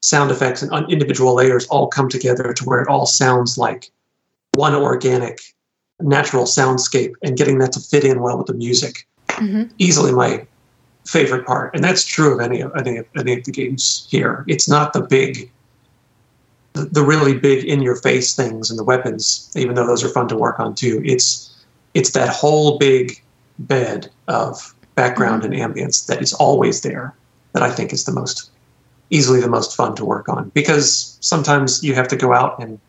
[0.02, 3.92] sound effects and individual layers all come together to where it all sounds like
[4.56, 5.42] one organic
[6.00, 9.08] natural soundscape and getting that to fit in well with the music
[9.42, 9.64] mm-hmm.
[9.78, 10.46] easily my
[11.06, 14.46] favorite part, and that's true of any of any of any of the games here.
[14.48, 15.52] It's not the big,
[16.74, 20.10] the, the really big in your face things and the weapons, even though those are
[20.10, 21.02] fun to work on too.
[21.04, 23.22] It's it's that whole big
[23.60, 25.54] bed of background mm-hmm.
[25.54, 27.14] and ambience that is always there
[27.54, 28.50] that I think is the most
[29.10, 32.80] easily the most fun to work on because sometimes you have to go out and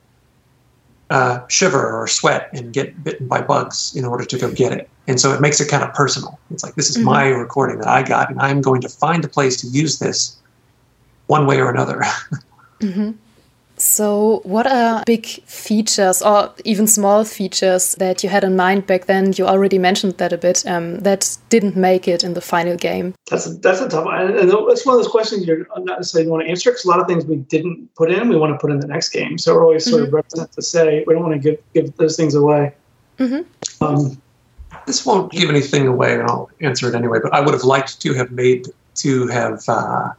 [1.13, 4.89] uh, shiver or sweat and get bitten by bugs in order to go get it.
[5.07, 6.39] And so it makes it kind of personal.
[6.51, 7.05] It's like, this is mm-hmm.
[7.05, 10.35] my recording that I got, and I'm going to find a place to use this
[11.27, 12.01] one way or another.
[12.81, 13.11] mm-hmm.
[13.83, 19.07] So, what are big features or even small features that you had in mind back
[19.07, 19.33] then?
[19.37, 20.65] You already mentioned that a bit.
[20.65, 23.13] Um, that didn't make it in the final game.
[23.29, 24.39] That's a, that's a tough one.
[24.39, 27.01] And that's one of those questions you're not necessarily want to answer because a lot
[27.01, 29.37] of things we didn't put in, we want to put in the next game.
[29.37, 30.07] So we're always sort mm-hmm.
[30.07, 32.73] of reticent to say we don't want to give give those things away.
[33.19, 33.85] Mm-hmm.
[33.85, 34.23] Um,
[34.87, 37.19] this won't give anything away, and I'll answer it anyway.
[37.21, 39.65] But I would have liked to have made to have.
[39.67, 40.11] Uh,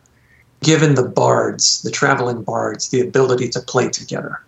[0.63, 4.41] given the bards, the traveling bards, the ability to play together.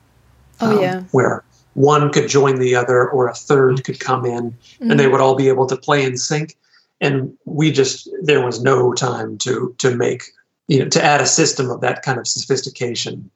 [0.62, 1.04] Oh, um, yeah.
[1.12, 4.92] Where one could join the other or a third could come in mm-hmm.
[4.92, 6.56] and they would all be able to play in sync.
[7.02, 10.24] And we just, there was no time to, to make,
[10.68, 13.30] you know, to add a system of that kind of sophistication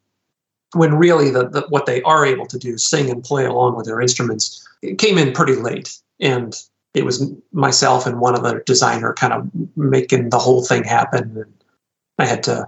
[0.73, 3.85] when really the, the what they are able to do, sing and play along with
[3.85, 5.97] their instruments, came in pretty late.
[6.21, 6.55] And
[6.93, 11.35] it was myself and one other designer kind of making the whole thing happen.
[11.35, 11.53] And
[12.19, 12.67] I had to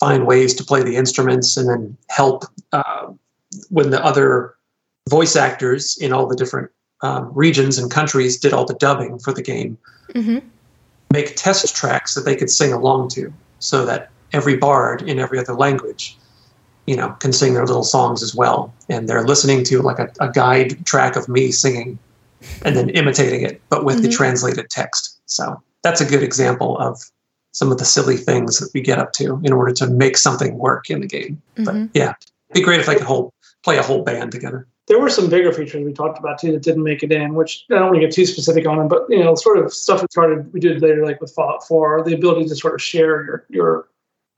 [0.00, 3.08] find ways to play the instruments and then help uh,
[3.70, 4.54] when the other
[5.08, 6.70] voice actors in all the different
[7.02, 9.78] um, regions and countries did all the dubbing for the game.
[10.14, 10.38] Mm-hmm.
[11.12, 15.38] Make test tracks that they could sing along to, so that every bard in every
[15.38, 16.16] other language,
[16.86, 20.12] you know, can sing their little songs as well, and they're listening to like a,
[20.20, 21.98] a guide track of me singing,
[22.62, 24.04] and then imitating it, but with mm-hmm.
[24.04, 25.18] the translated text.
[25.26, 27.02] So that's a good example of
[27.58, 30.56] some of the silly things that we get up to in order to make something
[30.56, 31.42] work in the game.
[31.56, 31.64] Mm-hmm.
[31.64, 32.14] But yeah,
[32.50, 34.68] it'd be great if I could whole, play a whole band together.
[34.86, 37.66] There were some bigger features we talked about too that didn't make it in, which
[37.72, 40.02] I don't want to get too specific on them, but you know, sort of stuff
[40.02, 43.24] we started we did later, like with Fallout 4, the ability to sort of share
[43.24, 43.88] your your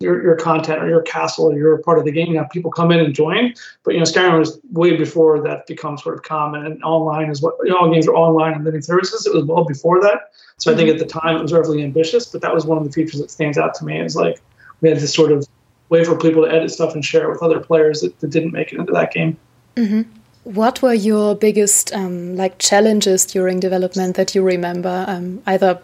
[0.00, 2.32] your, your content or your castle or your part of the game.
[2.32, 5.66] You have people come in and join, but you know Skyrim was way before that
[5.66, 8.64] becomes sort of common and online is what you know, all games are online and
[8.64, 9.26] living services.
[9.26, 10.32] It was well before that.
[10.56, 12.84] So I think at the time it was relatively ambitious, but that was one of
[12.84, 14.40] the features that stands out to me is like
[14.80, 15.46] we had this sort of
[15.90, 18.52] way for people to edit stuff and share it with other players that, that didn't
[18.52, 19.36] make it into that game.
[19.76, 20.02] Mm-hmm.
[20.44, 25.04] What were your biggest um, like challenges during development that you remember?
[25.06, 25.80] Um, either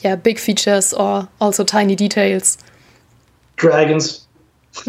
[0.00, 2.58] yeah, big features or also tiny details.
[3.60, 4.26] Dragons.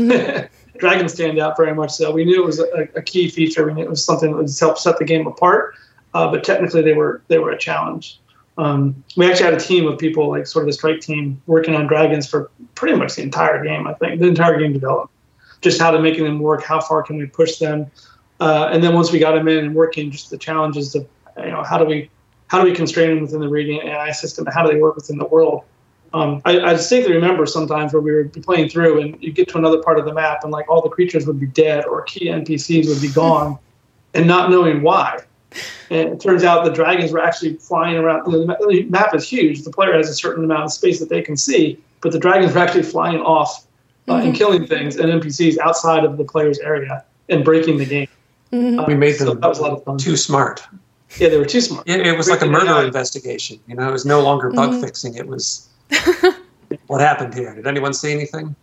[0.77, 1.91] Dragons stand out very much.
[1.91, 3.65] So we knew it was a, a key feature.
[3.65, 5.75] We knew it was something that would help set the game apart.
[6.13, 8.19] Uh, but technically, they were they were a challenge.
[8.57, 11.75] Um, we actually had a team of people, like sort of the strike team, working
[11.75, 13.87] on dragons for pretty much the entire game.
[13.87, 15.09] I think the entire game development,
[15.61, 17.89] just how to making them work, how far can we push them,
[18.39, 21.07] uh, and then once we got them in and working, just the challenges of
[21.37, 22.09] you know how do we
[22.47, 25.17] how do we constrain them within the Radiant AI system, how do they work within
[25.17, 25.63] the world.
[26.13, 29.57] Um, I, I distinctly remember sometimes where we were playing through and you get to
[29.57, 32.27] another part of the map and like all the creatures would be dead or key
[32.27, 33.57] NPCs would be gone,
[34.13, 35.23] and not knowing why
[35.89, 38.31] and it turns out the dragons were actually flying around.
[38.31, 39.63] The map is huge.
[39.63, 42.53] The player has a certain amount of space that they can see, but the dragons
[42.53, 43.67] were actually flying off
[44.07, 44.27] uh, mm-hmm.
[44.27, 48.07] and killing things and NPCs outside of the player's area and breaking the game.
[48.53, 48.79] Mm-hmm.
[48.79, 49.97] Uh, we made them so that was a lot of fun.
[49.97, 50.63] too smart.
[51.17, 51.87] Yeah, they were too smart.
[51.89, 53.59] It, it was like a murder investigation.
[53.67, 54.81] You know, it was no longer bug mm-hmm.
[54.81, 55.15] fixing.
[55.15, 55.67] It was
[56.87, 57.53] what happened here.
[57.55, 58.55] Did anyone see anything?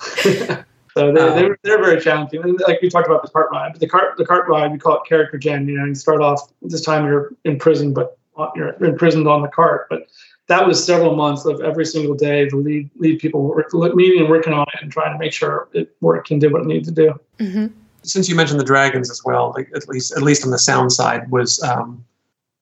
[0.96, 2.42] So they, um, they're, they're very challenging.
[2.42, 4.78] And like we talked about the cart ride, but the cart the cart ride we
[4.78, 5.68] call it character gen.
[5.68, 8.18] You know, you start off this time you're in prison, but
[8.54, 9.88] you're imprisoned on the cart.
[9.90, 10.06] But
[10.46, 14.30] that was several months of every single day the lead lead people work, meeting and
[14.30, 16.84] working on it and trying to make sure it worked and did what it needed
[16.84, 17.20] to do.
[17.40, 17.66] Mm-hmm.
[18.02, 20.92] Since you mentioned the dragons as well, like at least at least on the sound
[20.92, 22.02] side, was um,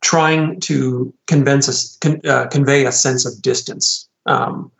[0.04, 4.08] trying to convince us, con, uh, convey a sense of distance.
[4.26, 4.70] Um,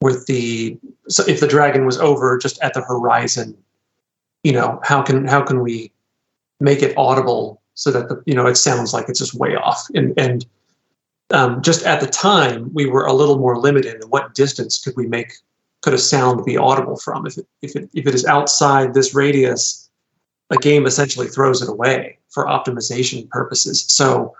[0.00, 0.78] with the
[1.08, 3.56] so if the dragon was over just at the horizon
[4.44, 5.90] you know how can how can we
[6.60, 9.86] make it audible so that the you know it sounds like it's just way off
[9.94, 10.46] and and
[11.30, 14.96] um, just at the time we were a little more limited in what distance could
[14.96, 15.32] we make
[15.82, 19.14] could a sound be audible from if it if it if it is outside this
[19.14, 19.90] radius
[20.50, 24.34] a game essentially throws it away for optimization purposes so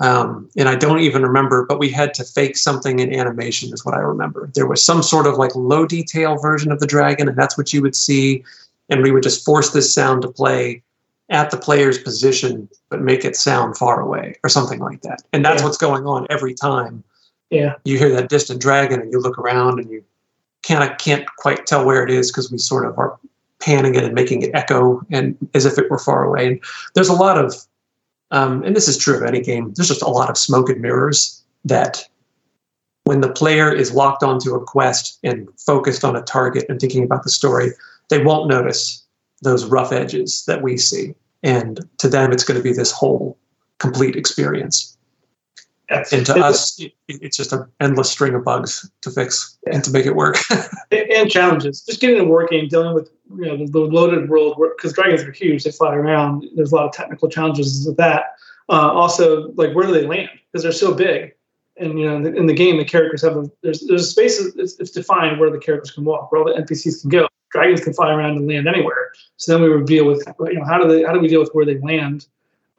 [0.00, 3.84] um, and I don't even remember, but we had to fake something in animation, is
[3.84, 4.50] what I remember.
[4.54, 7.72] There was some sort of like low detail version of the dragon, and that's what
[7.72, 8.44] you would see.
[8.90, 10.82] And we would just force this sound to play
[11.30, 15.22] at the player's position, but make it sound far away or something like that.
[15.32, 15.66] And that's yeah.
[15.66, 17.02] what's going on every time.
[17.50, 17.74] Yeah.
[17.84, 20.04] You hear that distant dragon, and you look around, and you
[20.62, 23.18] kind of can't quite tell where it is because we sort of are
[23.60, 26.46] panning it and making it echo and as if it were far away.
[26.46, 26.60] And
[26.94, 27.54] there's a lot of
[28.30, 30.80] um, and this is true of any game, there's just a lot of smoke and
[30.80, 32.06] mirrors that
[33.04, 37.04] when the player is locked onto a quest and focused on a target and thinking
[37.04, 37.70] about the story,
[38.08, 39.04] they won't notice
[39.42, 41.14] those rough edges that we see.
[41.42, 43.38] And to them, it's going to be this whole
[43.78, 44.95] complete experience.
[45.88, 50.04] And to us, it's just an endless string of bugs to fix and to make
[50.04, 50.36] it work.
[50.90, 51.82] and challenges.
[51.82, 55.30] Just getting it working, dealing with you know the, the loaded world, because dragons are
[55.30, 56.44] huge, they fly around.
[56.56, 58.36] There's a lot of technical challenges with that.
[58.68, 60.30] Uh, also, like where do they land?
[60.50, 61.34] Because they're so big,
[61.76, 64.78] and you know in the game the characters have a there's there's a space it's,
[64.80, 67.28] it's defined where the characters can walk, where all the NPCs can go.
[67.52, 69.12] Dragons can fly around and land anywhere.
[69.36, 71.40] So then we would deal with you know how do they how do we deal
[71.40, 72.26] with where they land?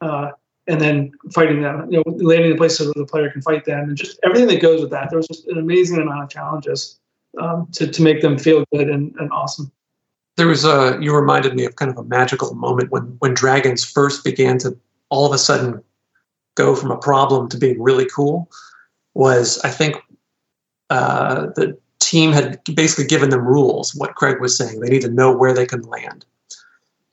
[0.02, 0.32] Uh,
[0.68, 3.88] and then fighting them, you know, landing in places where the player can fight them,
[3.88, 5.08] and just everything that goes with that.
[5.10, 7.00] There was just an amazing amount of challenges
[7.40, 9.72] um, to to make them feel good and, and awesome.
[10.36, 13.84] There was a you reminded me of kind of a magical moment when when dragons
[13.84, 14.76] first began to
[15.08, 15.82] all of a sudden
[16.54, 18.50] go from a problem to being really cool.
[19.14, 19.96] Was I think
[20.90, 23.94] uh, the team had basically given them rules.
[23.94, 26.26] What Craig was saying, they need to know where they can land,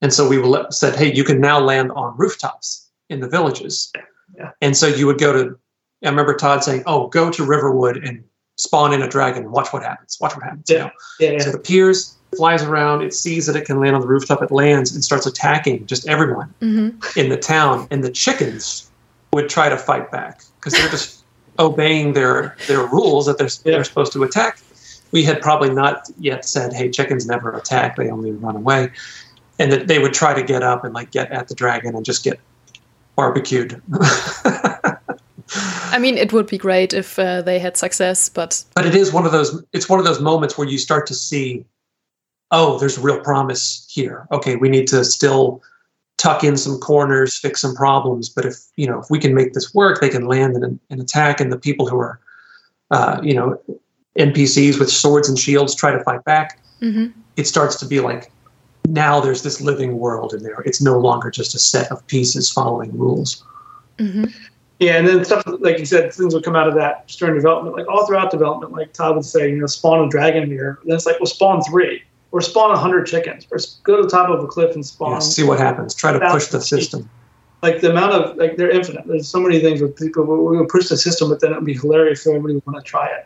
[0.01, 0.37] and so we
[0.71, 3.91] said, "Hey, you can now land on rooftops." In the villages.
[4.37, 4.51] Yeah.
[4.61, 5.57] And so you would go to,
[6.03, 8.23] I remember Todd saying, oh, go to Riverwood and
[8.57, 10.17] spawn in a dragon and watch what happens.
[10.19, 10.69] Watch what happens.
[10.69, 10.89] Yeah.
[11.19, 11.33] You know?
[11.33, 14.41] yeah, So it appears, flies around, it sees that it can land on the rooftop,
[14.41, 17.19] it lands and starts attacking just everyone mm-hmm.
[17.19, 17.87] in the town.
[17.91, 18.89] And the chickens
[19.33, 21.23] would try to fight back because they're just
[21.59, 23.73] obeying their, their rules that they're, yeah.
[23.73, 24.59] they're supposed to attack.
[25.11, 28.91] We had probably not yet said, hey, chickens never attack, they only run away.
[29.59, 32.03] And that they would try to get up and like get at the dragon and
[32.03, 32.39] just get
[33.15, 33.81] barbecued.
[35.91, 39.13] I mean, it would be great if uh, they had success, but but it is
[39.13, 39.63] one of those.
[39.73, 41.65] It's one of those moments where you start to see,
[42.51, 44.27] oh, there's real promise here.
[44.31, 45.61] Okay, we need to still
[46.17, 48.29] tuck in some corners, fix some problems.
[48.29, 51.01] But if you know, if we can make this work, they can land an, and
[51.01, 52.19] attack, and the people who are,
[52.91, 53.61] uh, you know,
[54.17, 56.59] NPCs with swords and shields try to fight back.
[56.81, 57.17] Mm-hmm.
[57.37, 58.31] It starts to be like
[58.89, 60.61] now there's this living world in there.
[60.61, 63.43] It's no longer just a set of pieces following rules.
[63.97, 64.25] Mm-hmm.
[64.79, 67.77] Yeah, and then stuff like you said, things would come out of that during development,
[67.77, 68.73] like all throughout development.
[68.73, 70.79] Like Todd would say, you know, spawn a dragon here.
[70.81, 72.03] And then it's like, well, spawn three.
[72.31, 75.19] or spawn 100 chickens or go to the top of a cliff and spawn Yeah,
[75.19, 75.95] see what happens.
[75.95, 77.09] Try to push the system.
[77.63, 80.67] like the amount of like they're infinite there's so many things with people we would
[80.67, 83.07] push the system but then it would be hilarious for everybody would want to try
[83.07, 83.25] it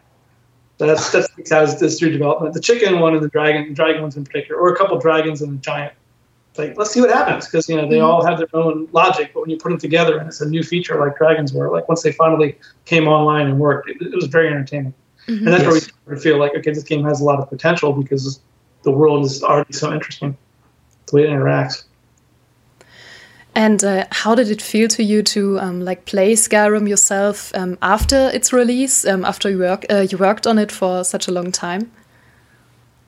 [0.88, 2.54] that's that's because this through development.
[2.54, 5.42] The chicken one and the dragon the dragon ones in particular or a couple dragons
[5.42, 5.94] and a giant.
[6.58, 9.42] Like let's see what happens because you know they all have their own logic but
[9.42, 12.02] when you put them together and it's a new feature like dragons were like once
[12.02, 14.94] they finally came online and worked it, it was very entertaining.
[15.28, 15.46] Mm-hmm.
[15.46, 17.50] And that's where we started to feel like okay this game has a lot of
[17.50, 18.42] potential because
[18.84, 20.38] the world is already so interesting
[21.08, 21.84] the way it interacts
[23.56, 27.78] And uh, how did it feel to you to um, like play Skyrim yourself um,
[27.82, 29.06] after its release?
[29.06, 31.92] Um, after you work, uh, you worked on it for such a long time.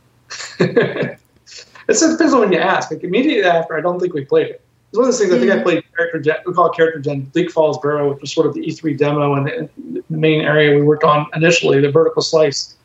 [0.60, 1.20] it
[1.88, 2.92] depends on when you ask.
[2.92, 4.62] Like immediately after, I don't think we played it.
[4.90, 5.34] It's one of those things.
[5.34, 6.36] I think I played character gen.
[6.46, 7.22] We call it character gen.
[7.22, 10.82] Bleak Falls Barrow, which was sort of the E3 demo and the main area we
[10.82, 12.76] worked on initially, the vertical slice.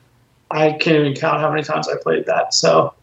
[0.50, 2.54] I can't even count how many times I played that.
[2.54, 2.94] So,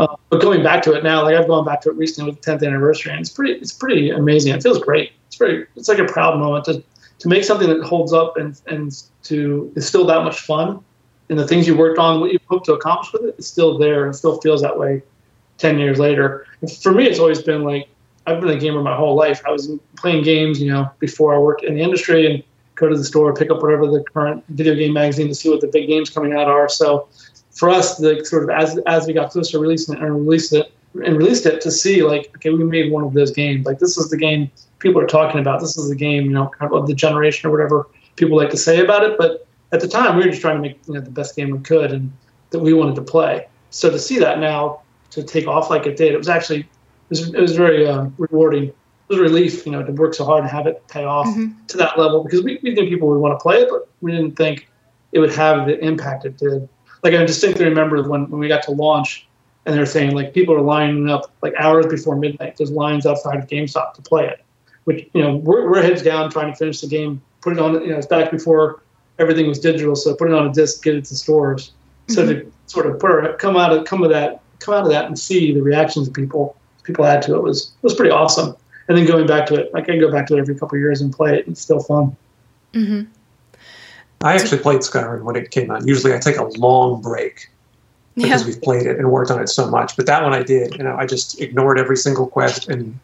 [0.00, 2.40] uh, but going back to it now, like I've gone back to it recently with
[2.40, 4.54] the 10th anniversary, and it's pretty, it's pretty amazing.
[4.54, 5.12] It feels great.
[5.26, 6.82] It's very, it's like a proud moment to
[7.18, 10.80] to make something that holds up and and to is still that much fun.
[11.28, 13.78] And the things you worked on, what you hope to accomplish with it, is still
[13.78, 14.06] there.
[14.06, 15.02] and still feels that way
[15.58, 16.46] 10 years later.
[16.60, 17.88] And for me, it's always been like
[18.26, 19.42] I've been a gamer my whole life.
[19.46, 22.42] I was playing games, you know, before I worked in the industry and
[22.76, 25.60] go to the store, pick up whatever the current video game magazine to see what
[25.60, 26.68] the big games coming out are.
[26.68, 27.08] So
[27.50, 30.52] for us, the sort of as as we got closer to releasing it and released
[30.52, 33.66] it and released it to see like, okay, we made one of those games.
[33.66, 35.60] Like this is the game people are talking about.
[35.60, 38.56] This is the game, you know, kind of the generation or whatever people like to
[38.56, 39.18] say about it.
[39.18, 41.50] But at the time, we were just trying to make you know the best game
[41.50, 42.12] we could and
[42.50, 43.46] that we wanted to play.
[43.70, 46.68] So to see that now to take off like it did, it was actually it
[47.10, 48.72] was, it was very uh, rewarding.
[49.08, 51.26] It was a relief, you know, to work so hard and have it pay off
[51.26, 51.64] mm-hmm.
[51.68, 54.10] to that level because we, we knew people would want to play it, but we
[54.10, 54.68] didn't think
[55.12, 56.68] it would have the impact it did.
[57.02, 59.26] Like I distinctly remember when, when we got to launch
[59.66, 62.56] and they're saying like people are lining up like hours before midnight.
[62.56, 64.42] There's lines outside of GameStop to play it,
[64.84, 67.74] which you know we're, we're heads down trying to finish the game, put it on.
[67.82, 68.82] You know, it's back before
[69.18, 71.72] everything was digital, so put it on a disc, get it to stores.
[72.08, 72.48] So mm-hmm.
[72.48, 75.06] to sort of put our, come out of come of that, come out of that,
[75.06, 78.56] and see the reactions of people people had to it was was pretty awesome.
[78.88, 80.76] And then going back to it, like I can go back to it every couple
[80.76, 81.48] of years and play it.
[81.48, 82.16] It's still fun.
[82.72, 83.10] Mm-hmm.
[84.22, 85.86] I actually played Skyrim when it came out.
[85.86, 87.50] Usually I take a long break
[88.14, 88.46] because Yeah.
[88.46, 89.96] we've played it and worked on it so much.
[89.96, 90.76] But that one I did.
[90.76, 92.98] You know, I just ignored every single quest and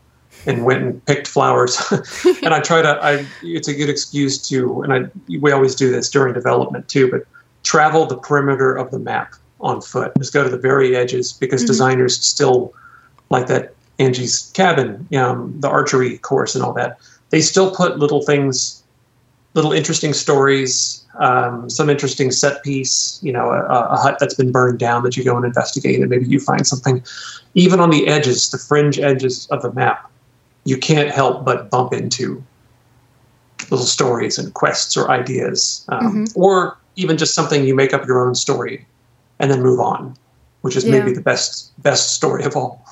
[0.47, 1.81] and went and picked flowers.
[2.43, 2.99] and I try to.
[3.03, 7.11] I it's a good excuse to, and I we always do this during development too.
[7.11, 7.27] But
[7.63, 10.13] travel the perimeter of the map on foot.
[10.19, 11.69] Just go to the very edges because mm-hmm.
[11.69, 12.75] designers still
[13.31, 16.99] like that Angi's cabin, um, the archery course, and all that.
[17.31, 18.83] They still put little things,
[19.55, 23.19] little interesting stories, um, some interesting set piece.
[23.23, 26.11] You know, a, a hut that's been burned down that you go and investigate, and
[26.11, 27.03] maybe you find something.
[27.55, 30.11] Even on the edges, the fringe edges of the map,
[30.65, 32.43] you can't help but bump into
[33.71, 38.27] little stories and quests or ideas, um, or even just something you make up your
[38.27, 38.87] own story
[39.39, 40.15] and then move on,
[40.63, 40.93] which is Yeah.
[40.93, 42.85] maybe the best best story of all.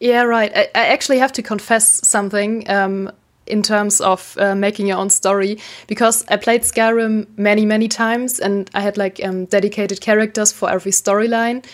[0.00, 0.52] Yeah, right.
[0.54, 3.10] I, I actually have to confess something um,
[3.46, 8.38] in terms of uh, making your own story because I played Skyrim many, many times
[8.38, 11.64] and I had like um, dedicated characters for every storyline,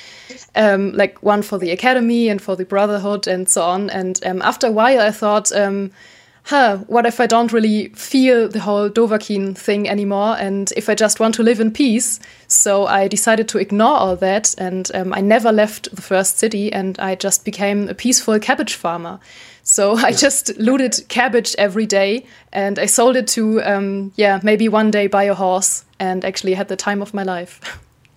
[0.54, 3.90] um, like one for the Academy and for the Brotherhood and so on.
[3.90, 5.90] And um, after a while, I thought, um,
[6.44, 10.94] huh, what if I don't really feel the whole Dovahkiin thing anymore and if I
[10.94, 12.20] just want to live in peace?
[12.48, 16.72] So I decided to ignore all that and um, I never left the first city
[16.72, 19.20] and I just became a peaceful cabbage farmer.
[19.62, 24.68] So I just looted cabbage every day and I sold it to, um, yeah, maybe
[24.68, 27.60] one day buy a horse and actually had the time of my life.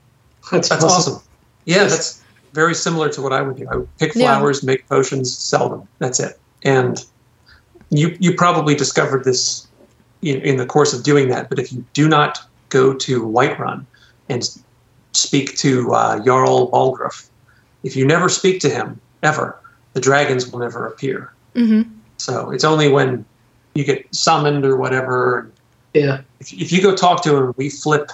[0.51, 1.21] That's, That's awesome.
[1.65, 3.67] Yeah, that's very similar to what I would do.
[3.69, 4.37] I would pick Yeah.
[4.37, 5.85] flowers, make potions, sell them.
[5.99, 6.39] That's it.
[6.63, 7.03] And
[7.89, 9.67] you you probably discovered this
[10.21, 11.49] in, in the course of doing that.
[11.49, 13.85] But if you do not go to Whiterun
[14.29, 14.49] and
[15.13, 17.29] speak to uh, Jarl Balgruuf,
[17.83, 19.59] if you never speak to him ever,
[19.93, 21.31] the dragons will never appear.
[21.55, 21.91] Mm-hmm.
[22.17, 23.25] So it's only when
[23.75, 25.49] you get summoned or whatever.
[25.93, 26.21] Yeah.
[26.39, 28.11] If, if you go talk to him, we flip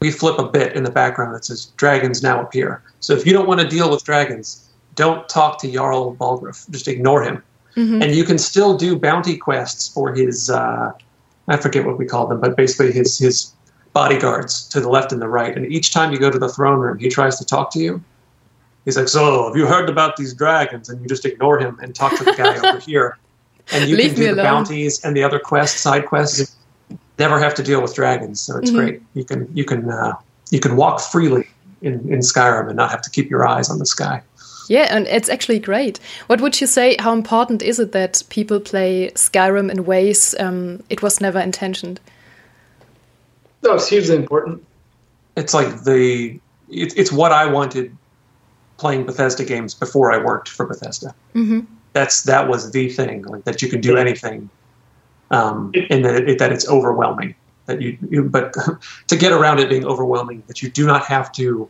[0.00, 2.82] we flip a bit in the background that says dragons now appear.
[3.00, 6.70] So if you don't want to deal with dragons, don't talk to Jarl Balgruuf.
[6.70, 7.42] Just ignore him.
[7.78, 10.92] And you can still do bounty quests for his uh,
[11.46, 13.52] I forget what we call them, but basically his his
[13.92, 15.56] bodyguards to the left and the right.
[15.56, 18.02] And each time you go to the throne room, he tries to talk to you.
[18.84, 21.94] He's like, "So, have you heard about these dragons?" And you just ignore him and
[21.94, 23.16] talk to the guy over here.
[23.72, 24.44] And you Leave can do the alone.
[24.44, 26.56] bounties and the other quests, side quests.
[27.18, 28.74] Never have to deal with dragons, so it's Mhm.
[28.76, 29.02] great.
[29.14, 30.14] You can you can uh,
[30.50, 31.46] you can walk freely
[31.82, 34.22] in, in Skyrim and not have to keep your eyes on the sky.
[34.68, 35.98] Yeah, and it's actually great.
[36.26, 36.96] What would you say?
[36.98, 42.00] How important is it that people play Skyrim in ways um, it was never intentioned?
[43.62, 44.64] No, it's hugely important.
[45.36, 46.38] It's like the
[46.68, 47.96] it, it's what I wanted
[48.76, 51.14] playing Bethesda games before I worked for Bethesda.
[51.34, 51.60] Mm-hmm.
[51.94, 54.50] That's that was the thing, like that you can do anything,
[55.30, 57.34] um, and that, it, that it's overwhelming.
[57.66, 58.54] That you, you but
[59.08, 61.68] to get around it being overwhelming, that you do not have to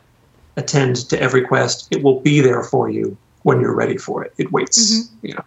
[0.59, 1.88] attend to every quest.
[1.90, 4.32] It will be there for you when you're ready for it.
[4.36, 5.26] It waits, mm-hmm.
[5.26, 5.44] you know.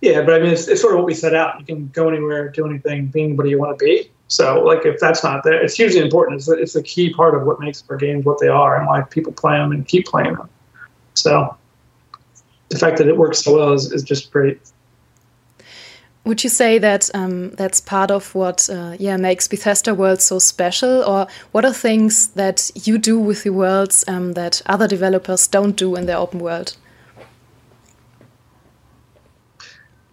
[0.00, 1.58] Yeah, but I mean, it's, it's, sort of what we set out.
[1.58, 4.10] You can go anywhere, do anything, be anybody you want to be.
[4.28, 6.38] So, like, if that's not there, it's hugely important.
[6.38, 9.02] It's, it's a key part of what makes our games what they are and why
[9.02, 10.48] people play them and keep playing them.
[11.14, 11.56] So,
[12.68, 14.60] the fact that it works so well is, is just great.
[16.24, 20.38] Would you say that um, that's part of what uh, yeah makes Bethesda worlds so
[20.38, 25.46] special, or what are things that you do with your worlds um, that other developers
[25.46, 26.76] don't do in their open world?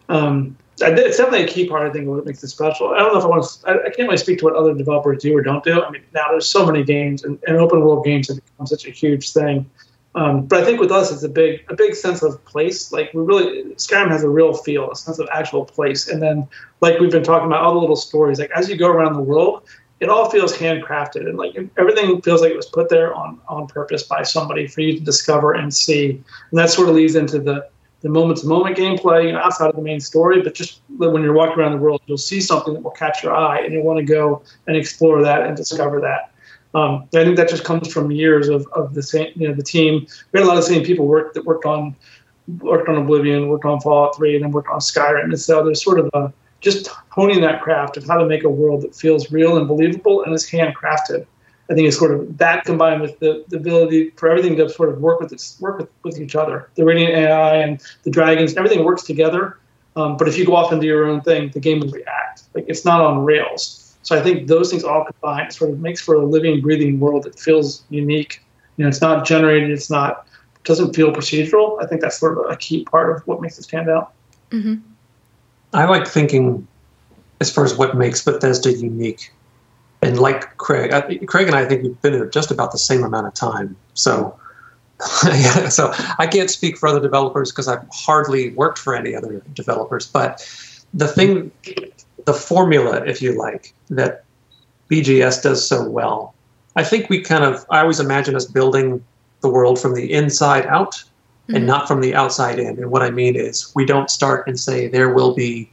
[0.09, 1.89] Um, it's definitely a key part.
[1.89, 2.89] I think what makes it special.
[2.89, 3.69] I don't know if I want to.
[3.69, 5.81] I, I, can't really speak to what other developers do or don't do.
[5.81, 8.85] I mean, now there's so many games, and, and open world games have become such
[8.85, 9.69] a huge thing.
[10.13, 12.91] Um, but I think with us, it's a big, a big sense of place.
[12.91, 16.07] Like we really, Skyrim has a real feel, a sense of actual place.
[16.09, 16.47] And then,
[16.81, 18.39] like we've been talking about, all the little stories.
[18.39, 19.63] Like as you go around the world,
[20.01, 23.67] it all feels handcrafted, and like everything feels like it was put there on on
[23.67, 26.21] purpose by somebody for you to discover and see.
[26.49, 27.69] And that sort of leads into the
[28.01, 30.41] the moment to moment gameplay, you know, outside of the main story.
[30.41, 33.35] But just when you're walking around the world, you'll see something that will catch your
[33.35, 36.30] eye, and you'll want to go and explore that and discover that.
[36.73, 39.63] Um, I think that just comes from years of, of the same, you know, the
[39.63, 40.07] team.
[40.31, 41.95] We had a lot of the same people work that worked on
[42.59, 45.25] worked on Oblivion, worked on Fallout 3, and then worked on Skyrim.
[45.25, 48.49] And so there's sort of a just honing that craft of how to make a
[48.49, 51.25] world that feels real and believable and is handcrafted.
[51.69, 54.89] I think it's sort of that combined with the, the ability for everything to sort
[54.89, 56.69] of work with its, work with, with each other.
[56.75, 59.57] The radiant AI and the dragons, everything works together.
[59.95, 62.43] Um, but if you go off and do your own thing, the game will react.
[62.53, 63.80] Like it's not on rails.
[64.03, 67.23] So I think those things all combined sort of makes for a living, breathing world
[67.23, 68.43] that feels unique.
[68.77, 70.27] You know, it's not generated, it's not
[70.63, 71.81] doesn't feel procedural.
[71.81, 74.13] I think that's sort of a key part of what makes it stand out.
[74.51, 74.75] Mm-hmm.
[75.73, 76.67] I like thinking
[77.39, 79.33] as far as what makes Bethesda unique.
[80.03, 82.77] And like Craig, I, Craig and I, I think we've been here just about the
[82.77, 83.75] same amount of time.
[83.93, 84.37] So,
[85.25, 89.41] yeah, so I can't speak for other developers because I've hardly worked for any other
[89.53, 90.07] developers.
[90.07, 90.47] But
[90.93, 91.51] the thing
[92.25, 94.25] the formula, if you like, that
[94.89, 96.33] BGS does so well.
[96.75, 99.03] I think we kind of, I always imagine us building
[99.41, 101.55] the world from the inside out mm-hmm.
[101.55, 102.77] and not from the outside in.
[102.77, 105.69] And what I mean is, we don't start and say there will be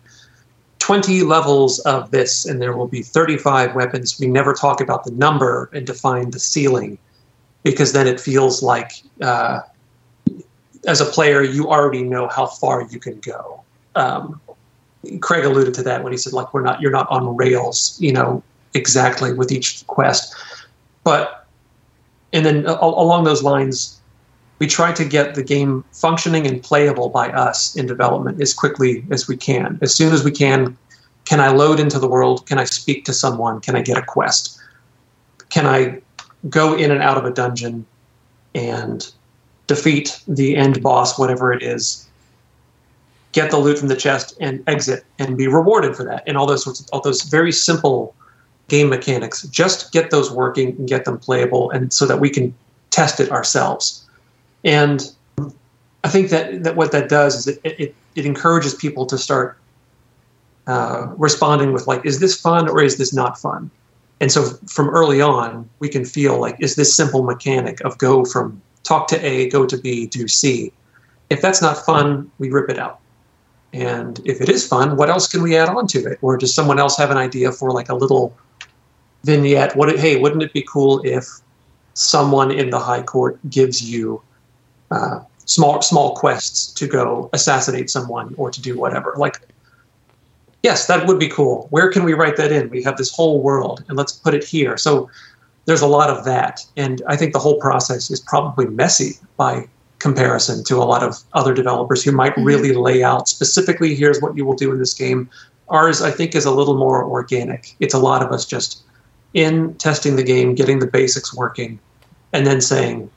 [0.79, 4.19] 20 levels of this and there will be 35 weapons.
[4.19, 6.99] We never talk about the number and define the ceiling
[7.63, 9.61] because then it feels like, uh,
[10.87, 13.63] as a player, you already know how far you can go.
[13.97, 14.41] Um,
[15.21, 18.13] Craig alluded to that when he said like we're not you're not on rails, you
[18.13, 18.43] know,
[18.75, 20.35] exactly with each quest.
[21.05, 21.47] But
[22.33, 24.01] and then uh, along those lines,
[24.59, 29.05] we try to get the game functioning and playable by us in development as quickly
[29.11, 29.79] as we can.
[29.83, 30.77] As soon as we can,
[31.25, 32.47] can I load into the world?
[32.47, 33.61] Can I speak to someone?
[33.61, 34.59] Can I get a quest?
[35.51, 36.01] Can I
[36.49, 37.87] go in and out of a dungeon
[38.55, 39.11] and
[39.67, 42.08] defeat the end boss, whatever it is,
[43.39, 46.45] get the loot from the chest and exit and be rewarded for that and all
[46.45, 48.13] those sorts of all those very simple
[48.67, 49.43] game mechanics.
[49.43, 52.53] Just get those working and get them playable and so that we can
[52.91, 54.05] test it ourselves.
[54.65, 55.09] And
[56.05, 59.59] i think that, that what that does is it, it, it encourages people to start
[60.69, 63.71] uh, responding with like is this fun or is this not fun?
[64.21, 68.25] And so from early on we can feel like is this simple mechanic of go
[68.25, 70.73] from talk to a go to b do c?
[71.31, 72.99] If that's not fun we rip it out
[73.73, 76.19] and if it is fun, what else can we add on to it?
[76.23, 78.35] Or does someone else have an idea for like a little
[79.25, 79.77] vignette?
[79.77, 79.99] What?
[79.99, 81.27] Hey, wouldn't it be cool if
[81.95, 84.23] someone in the high court gives you
[84.91, 89.15] uh, small small quests to go assassinate someone or to do whatever?
[89.19, 89.41] Like,
[90.63, 91.67] yes, that would be cool.
[91.71, 92.71] Where can we write that in?
[92.71, 94.79] We have this whole world, and let's put it here.
[94.79, 95.11] So
[95.67, 99.69] there's a lot of that, and I think the whole process is probably messy by
[99.99, 102.45] comparison to a lot of other developers who might mm-hmm.
[102.45, 105.29] really lay out specifically here's what you will do in this game.
[105.69, 107.75] Ours, I think, is a little more organic.
[107.81, 108.83] It's a lot of us just
[109.35, 111.79] in testing the game, getting the basics working,
[112.33, 113.11] and then saying,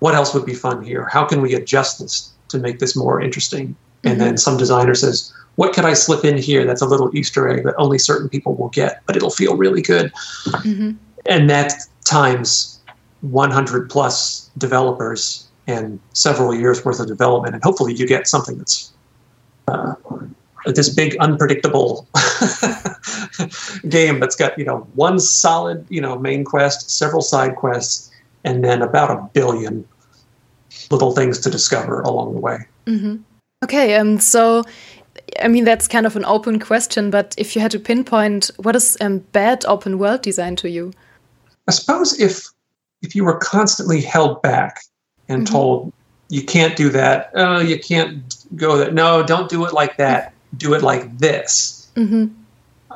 [0.00, 1.08] what else would be fun here?
[1.10, 3.68] How can we adjust this to make this more interesting?
[3.68, 4.08] Mm-hmm.
[4.08, 7.48] And then some designer says, what could I slip in here that's a little Easter
[7.48, 10.12] egg that only certain people will get, but it'll feel really good?
[10.46, 10.92] Mm-hmm.
[11.24, 11.72] And that
[12.04, 12.78] times
[13.22, 18.92] 100 plus developers and several years worth of development, and hopefully you get something that's
[19.68, 19.94] uh,
[20.66, 22.06] this big unpredictable
[23.88, 28.10] game that's got you know one solid you know main quest, several side quests,
[28.44, 29.86] and then about a billion
[30.90, 32.58] little things to discover along the way.
[32.86, 33.16] Mm-hmm.
[33.64, 34.62] Okay, um, so
[35.40, 38.76] I mean that's kind of an open question, but if you had to pinpoint what
[38.76, 40.92] is um, bad open world design to you,
[41.66, 42.46] I suppose if
[43.02, 44.80] if you were constantly held back
[45.28, 45.54] and mm-hmm.
[45.54, 45.92] told
[46.28, 50.32] you can't do that, oh, you can't go that, no, don't do it like that,
[50.56, 51.88] do it like this.
[51.94, 52.26] Mm-hmm.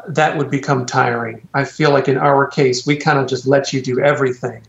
[0.09, 1.47] That would become tiring.
[1.55, 4.62] I feel like in our case, we kind of just let you do everything.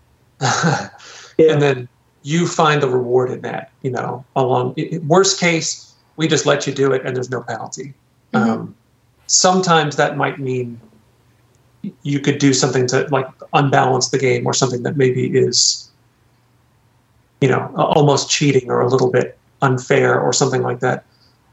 [0.40, 0.90] yeah.
[1.38, 1.88] And then
[2.22, 4.76] you find the reward in that, you know, along
[5.06, 7.94] worst case, we just let you do it and there's no penalty.
[8.32, 8.50] Mm-hmm.
[8.50, 8.76] Um,
[9.26, 10.80] sometimes that might mean
[12.02, 15.87] you could do something to like unbalance the game or something that maybe is
[17.40, 21.04] you know almost cheating or a little bit unfair or something like that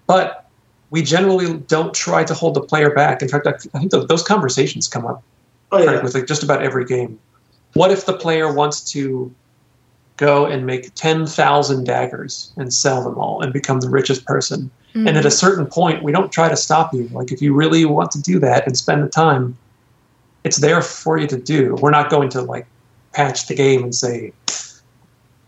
[0.08, 0.50] but
[0.92, 4.88] we generally don't try to hold the player back in fact i, think those conversations
[4.88, 5.24] come up
[5.72, 6.02] oh, yeah.
[6.02, 7.20] with like just about every game
[7.74, 9.34] what if the player wants to
[10.18, 15.08] go and make 10,000 daggers and sell them all and become the richest person mm-hmm.
[15.08, 17.86] and at a certain point we don't try to stop you like if you really
[17.86, 19.58] want to do that and spend the time
[20.46, 21.76] it's there for you to do.
[21.82, 22.68] We're not going to like
[23.14, 24.32] patch the game and say,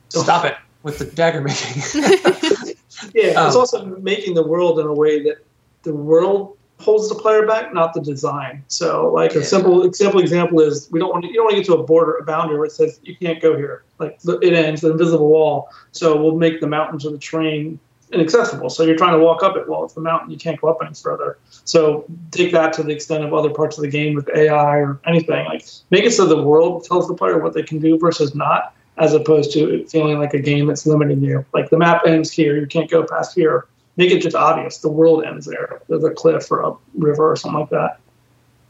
[0.09, 1.81] stop it with the dagger making.
[3.13, 5.37] yeah, um, it's also making the world in a way that
[5.83, 8.63] the world holds the player back, not the design.
[8.67, 11.61] So, like a simple simple example is we don't want to, you don't want to
[11.61, 13.83] get to a border, a boundary where it says you can't go here.
[13.99, 15.69] Like it ends, the invisible wall.
[15.91, 17.79] So we'll make the mountains or the terrain
[18.11, 18.69] inaccessible.
[18.69, 19.67] So you're trying to walk up it.
[19.67, 20.31] Well, it's the mountain.
[20.31, 21.37] You can't go up any further.
[21.49, 24.99] So take that to the extent of other parts of the game with AI or
[25.05, 25.45] anything.
[25.45, 28.73] Like make it so the world tells the player what they can do versus not,
[28.97, 31.45] as opposed to feeling like a game that's limiting you.
[31.53, 32.57] Like the map ends here.
[32.57, 33.65] You can't go past here.
[33.95, 34.79] Make it just obvious.
[34.79, 35.81] The world ends there.
[35.87, 37.99] There's a cliff or a river or something like that.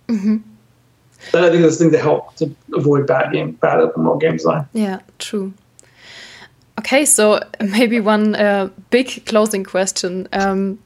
[0.07, 0.37] Mm-hmm.
[1.33, 4.33] I think that's the thing to help to avoid bad game, bad open world game
[4.33, 4.67] design.
[4.73, 5.53] Yeah, true.
[6.79, 10.27] Okay, so maybe one uh, big closing question.
[10.31, 10.79] Um,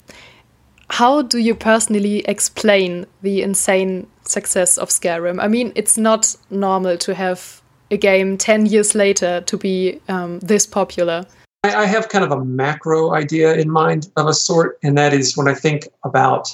[0.90, 5.42] how do you personally explain the insane success of Skyrim?
[5.42, 7.61] I mean, it's not normal to have
[7.92, 11.26] a game 10 years later to be um, this popular.
[11.64, 15.38] I have kind of a macro idea in mind of a sort, and that is
[15.38, 16.50] when I think about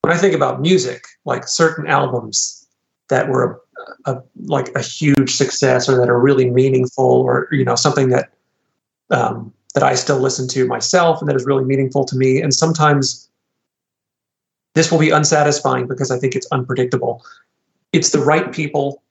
[0.00, 2.66] when I think about music, like certain albums
[3.08, 3.62] that were
[4.04, 8.32] a, like a huge success or that are really meaningful or you know something that
[9.10, 12.40] um, that I still listen to myself and that is really meaningful to me.
[12.40, 13.28] And sometimes
[14.74, 17.24] this will be unsatisfying because I think it's unpredictable.
[17.92, 19.03] It's the right people,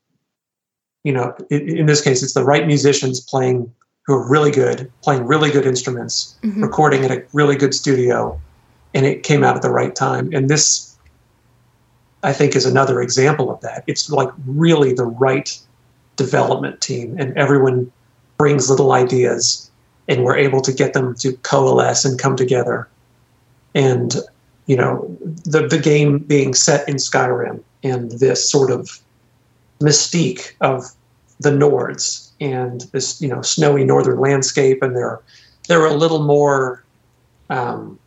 [1.03, 3.71] you know, in, in this case, it's the right musicians playing
[4.05, 6.61] who are really good, playing really good instruments, mm-hmm.
[6.61, 8.39] recording at a really good studio,
[8.93, 10.29] and it came out at the right time.
[10.33, 10.97] And this
[12.23, 13.83] I think is another example of that.
[13.85, 15.57] It's like really the right
[16.15, 17.91] development team, and everyone
[18.37, 19.69] brings little ideas,
[20.07, 22.87] and we're able to get them to coalesce and come together.
[23.75, 24.15] And
[24.65, 28.99] you know, the the game being set in Skyrim and this sort of
[29.83, 30.85] mystique of
[31.39, 35.19] the Nords and this you know snowy northern landscape, and they're
[35.67, 36.83] they're a little more
[37.49, 37.99] um,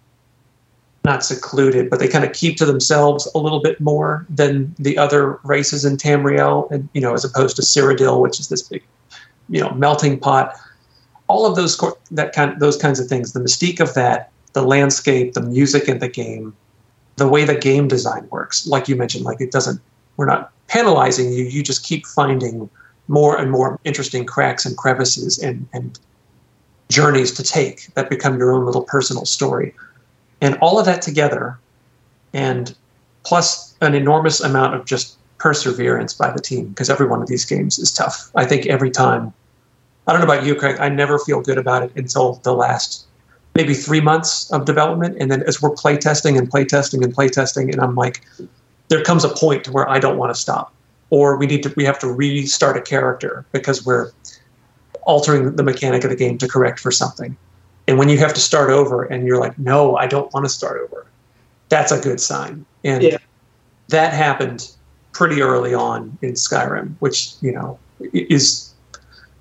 [1.04, 4.98] not secluded, but they kind of keep to themselves a little bit more than the
[4.98, 8.82] other races in Tamriel, and you know, as opposed to Cyrodiil, which is this big,
[9.48, 10.54] you know, melting pot.
[11.28, 15.34] All of those that kind those kinds of things, the mystique of that, the landscape,
[15.34, 16.54] the music in the game,
[17.16, 19.80] the way the game design works, like you mentioned, like it doesn't.
[20.16, 21.44] We're not penalizing you.
[21.44, 22.68] You just keep finding
[23.08, 25.98] more and more interesting cracks and crevices and and
[26.88, 29.74] journeys to take that become your own little personal story
[30.40, 31.58] and all of that together,
[32.32, 32.74] and
[33.24, 37.44] plus an enormous amount of just perseverance by the team, because every one of these
[37.44, 38.30] games is tough.
[38.34, 39.32] I think every time,
[40.06, 43.06] I don't know about you, Craig, I never feel good about it until the last
[43.54, 45.16] maybe three months of development.
[45.18, 48.22] And then as we're playtesting and playtesting and playtesting, and I'm like,
[48.88, 50.72] there comes a point to where I don't want to stop.
[51.10, 54.10] Or we need to we have to restart a character because we're
[55.02, 57.36] altering the mechanic of the game to correct for something.
[57.86, 60.50] And when you have to start over and you're like, no, I don't want to
[60.50, 61.06] start over,
[61.68, 62.66] that's a good sign.
[62.82, 63.18] And yeah.
[63.88, 64.68] that happened
[65.12, 67.78] pretty early on in Skyrim, which, you know,
[68.12, 68.74] is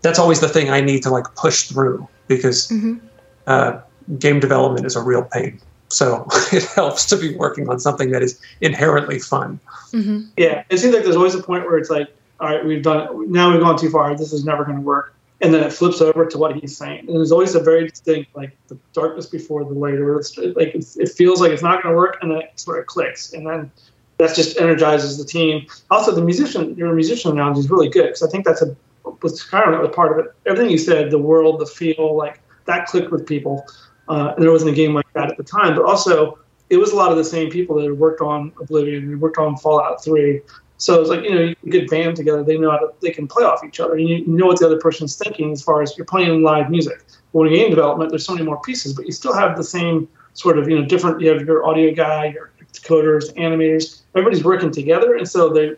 [0.01, 3.05] that's always the thing I need to like push through because mm-hmm.
[3.47, 3.79] uh,
[4.19, 5.59] game development is a real pain.
[5.89, 9.59] So it helps to be working on something that is inherently fun.
[9.91, 10.29] Mm-hmm.
[10.38, 12.09] Yeah, it seems like there's always a point where it's like
[12.39, 13.29] all right, we've done it.
[13.29, 14.15] Now we've gone too far.
[14.15, 15.13] This is never going to work.
[15.41, 17.07] And then it flips over to what he's saying.
[17.07, 20.73] And there's always a very distinct, like the darkness before the light, or it's, like
[20.73, 23.33] it's, it feels like it's not going to work, and then it sort of clicks,
[23.33, 23.69] and then
[24.17, 25.67] that just energizes the team.
[25.91, 28.75] Also, the musician, your musician analogy is really good because I think that's a
[29.21, 30.33] was kind of part of it.
[30.45, 33.65] Everything you said, the world, the feel, like that clicked with people.
[34.08, 36.38] Uh, and there wasn't a game like that at the time, but also
[36.70, 39.38] it was a lot of the same people that had worked on Oblivion and worked
[39.38, 40.41] on Fallout 3.
[40.78, 42.43] So it's like you know, you get band together.
[42.43, 43.95] They know how to, they can play off each other.
[43.95, 47.06] And you know what the other person's thinking as far as you're playing live music.
[47.32, 50.58] When game development, there's so many more pieces, but you still have the same sort
[50.58, 51.22] of you know different.
[51.22, 54.01] You have your audio guy, your coders, animators.
[54.16, 55.76] Everybody's working together, and so they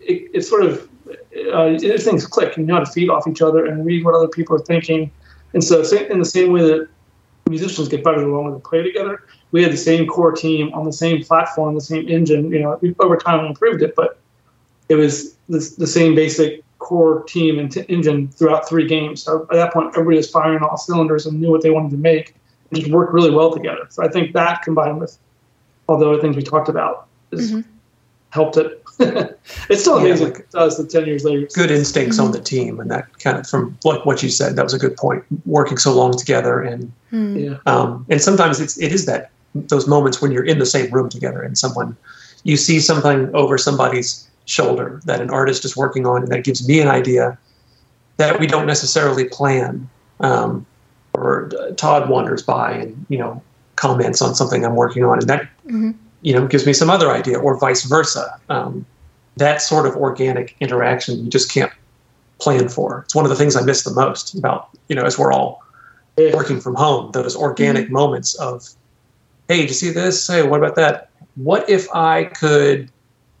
[0.00, 0.88] it, it's sort of
[1.52, 2.56] uh, things click.
[2.56, 5.10] You know how to feed off each other and read what other people are thinking.
[5.52, 6.88] And so in the same way that
[7.48, 9.22] musicians get better the longer they play together,
[9.52, 12.50] we had the same core team on the same platform, the same engine.
[12.50, 14.18] You know, over time we improved it, but
[14.88, 19.22] it was the, the same basic core team and t- engine throughout three games.
[19.22, 21.96] So at that point, everybody was firing all cylinders and knew what they wanted to
[21.96, 22.34] make,
[22.70, 23.86] and just worked really well together.
[23.90, 25.16] So I think that combined with
[25.86, 27.70] all the other things we talked about is mm-hmm.
[28.34, 28.82] Helped it.
[29.70, 31.46] it's still amazing yeah, like, it does the 10 years later.
[31.54, 32.80] Good instincts on the team.
[32.80, 35.24] And that kind of, from like what you said, that was a good point.
[35.46, 36.60] Working so long together.
[36.60, 37.44] And, mm.
[37.44, 37.72] yeah.
[37.72, 41.08] um, and sometimes it's, it is that, those moments when you're in the same room
[41.08, 41.96] together and someone,
[42.42, 46.24] you see something over somebody's shoulder that an artist is working on.
[46.24, 47.38] And that gives me an idea
[48.16, 49.88] that we don't necessarily plan.
[50.18, 50.66] Um,
[51.14, 53.40] or uh, Todd wanders by and, you know,
[53.76, 55.20] comments on something I'm working on.
[55.20, 55.92] And that, mm-hmm
[56.24, 58.40] you know, gives me some other idea, or vice versa.
[58.48, 58.84] Um,
[59.36, 61.72] that sort of organic interaction you just can't
[62.38, 63.02] plan for.
[63.04, 65.62] It's one of the things I miss the most about, you know, as we're all
[66.16, 67.94] working from home, those organic mm-hmm.
[67.94, 68.68] moments of,
[69.48, 70.26] hey, did you see this?
[70.26, 71.10] Hey, what about that?
[71.36, 72.90] What if I could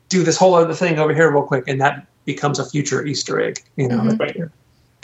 [0.08, 1.64] do this whole other thing over here real quick?
[1.66, 4.16] And that becomes a future Easter egg, you know, mm-hmm.
[4.16, 4.52] right here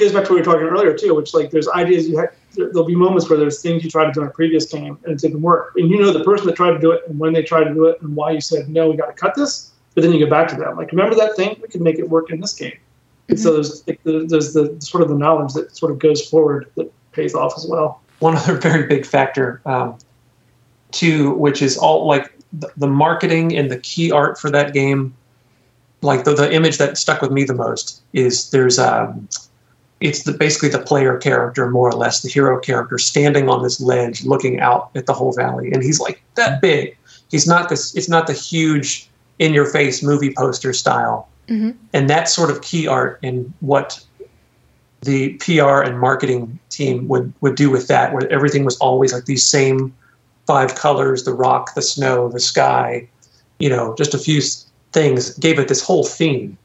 [0.01, 2.35] goes back to what we were talking earlier too, which like there's ideas you have.
[2.55, 5.13] There'll be moments where there's things you tried to do in a previous game and
[5.13, 7.33] it didn't work, and you know the person that tried to do it and when
[7.33, 9.73] they tried to do it and why you said no, we got to cut this.
[9.95, 11.57] But then you go back to them, like remember that thing?
[11.61, 12.71] We can make it work in this game.
[12.71, 13.33] Mm-hmm.
[13.33, 16.71] And so there's like, there's the sort of the knowledge that sort of goes forward
[16.77, 18.01] that pays off as well.
[18.21, 19.99] One other very big factor, um,
[20.93, 25.15] too, which is all like the, the marketing and the key art for that game
[26.03, 29.29] like the, the image that stuck with me the most is there's um,
[30.01, 33.81] it's the, basically the player character, more or less, the hero character, standing on this
[33.81, 36.97] ledge, looking out at the whole valley, and he's like that big.
[37.31, 37.95] He's not this.
[37.95, 41.73] It's not the huge, in-your-face movie poster style, mm-hmm.
[41.93, 44.03] and that sort of key art and what
[45.03, 49.27] the PR and marketing team would would do with that, where everything was always like
[49.27, 49.95] these same
[50.47, 53.07] five colors: the rock, the snow, the sky.
[53.59, 54.41] You know, just a few
[54.93, 56.57] things gave it this whole theme,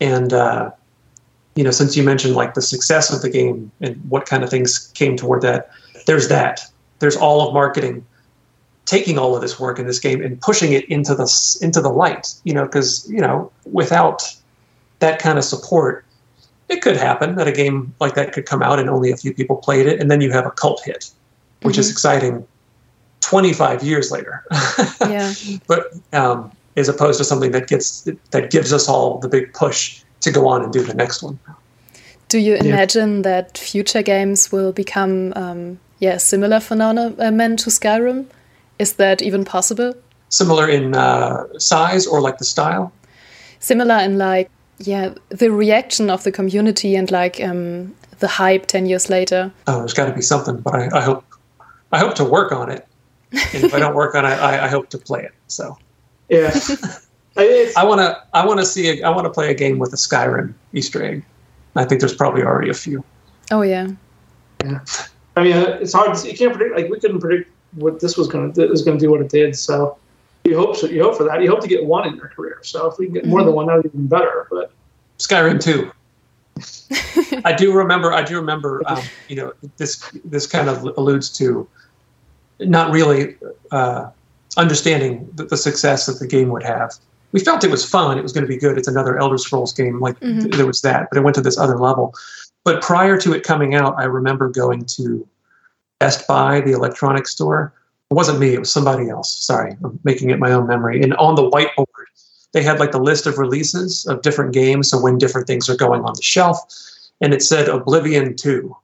[0.00, 0.32] and.
[0.32, 0.70] Uh,
[1.60, 4.48] you know, since you mentioned like the success of the game and what kind of
[4.48, 5.68] things came toward that,
[6.06, 6.62] there's that.
[7.00, 8.06] There's all of marketing
[8.86, 11.90] taking all of this work in this game and pushing it into the into the
[11.90, 12.32] light.
[12.44, 14.22] You know, because you know, without
[15.00, 16.06] that kind of support,
[16.70, 19.34] it could happen that a game like that could come out and only a few
[19.34, 21.10] people played it, and then you have a cult hit,
[21.60, 21.80] which mm-hmm.
[21.80, 22.46] is exciting.
[23.20, 24.46] 25 years later.
[25.02, 25.34] yeah.
[25.66, 30.02] But um, as opposed to something that gets that gives us all the big push
[30.20, 31.38] to go on and do the next one.
[32.28, 33.22] Do you imagine yeah.
[33.22, 38.26] that future games will become, um, yeah, similar phenomenon to Skyrim?
[38.78, 39.94] Is that even possible?
[40.28, 42.92] Similar in uh, size or like the style?
[43.58, 44.48] Similar in like,
[44.78, 49.52] yeah, the reaction of the community and like um, the hype ten years later.
[49.66, 51.24] Oh, there's got to be something, but I, I, hope,
[51.90, 52.86] I hope to work on it.
[53.32, 55.32] And if I don't work on it, I, I hope to play it.
[55.48, 55.76] So.
[56.28, 56.56] Yeah.
[57.36, 58.22] I want to.
[58.34, 59.00] I want to see.
[59.00, 61.24] A, I want to play a game with a Skyrim Easter egg.
[61.76, 63.04] I think there's probably already a few.
[63.50, 63.88] Oh yeah.
[64.64, 64.80] Yeah.
[65.36, 66.16] I mean, uh, it's hard.
[66.24, 66.76] You can't predict.
[66.76, 69.10] Like we couldn't predict what this was going to was going to do.
[69.10, 69.56] What it did.
[69.56, 69.96] So
[70.44, 70.76] you hope.
[70.76, 71.42] So you hope for that.
[71.42, 72.58] You hope to get one in your career.
[72.62, 73.46] So if we can get more mm-hmm.
[73.46, 74.46] than one, that would be even better.
[74.50, 74.72] But
[75.18, 75.92] Skyrim two.
[77.44, 78.12] I do remember.
[78.12, 78.82] I do remember.
[78.86, 81.66] Um, you know, this this kind of alludes to
[82.58, 83.36] not really
[83.70, 84.10] uh,
[84.56, 86.92] understanding the, the success that the game would have
[87.32, 88.18] we felt it was fun.
[88.18, 88.76] It was going to be good.
[88.78, 90.00] It's another Elder Scrolls game.
[90.00, 90.40] Like mm-hmm.
[90.40, 92.14] th- there was that, but it went to this other level.
[92.64, 95.26] But prior to it coming out, I remember going to
[95.98, 97.72] Best Buy, the electronics store.
[98.10, 98.54] It wasn't me.
[98.54, 99.32] It was somebody else.
[99.32, 101.02] Sorry, I'm making it my own memory.
[101.02, 101.86] And on the whiteboard,
[102.52, 104.90] they had like the list of releases of different games.
[104.90, 106.60] So when different things are going on the shelf,
[107.20, 108.76] and it said Oblivion 2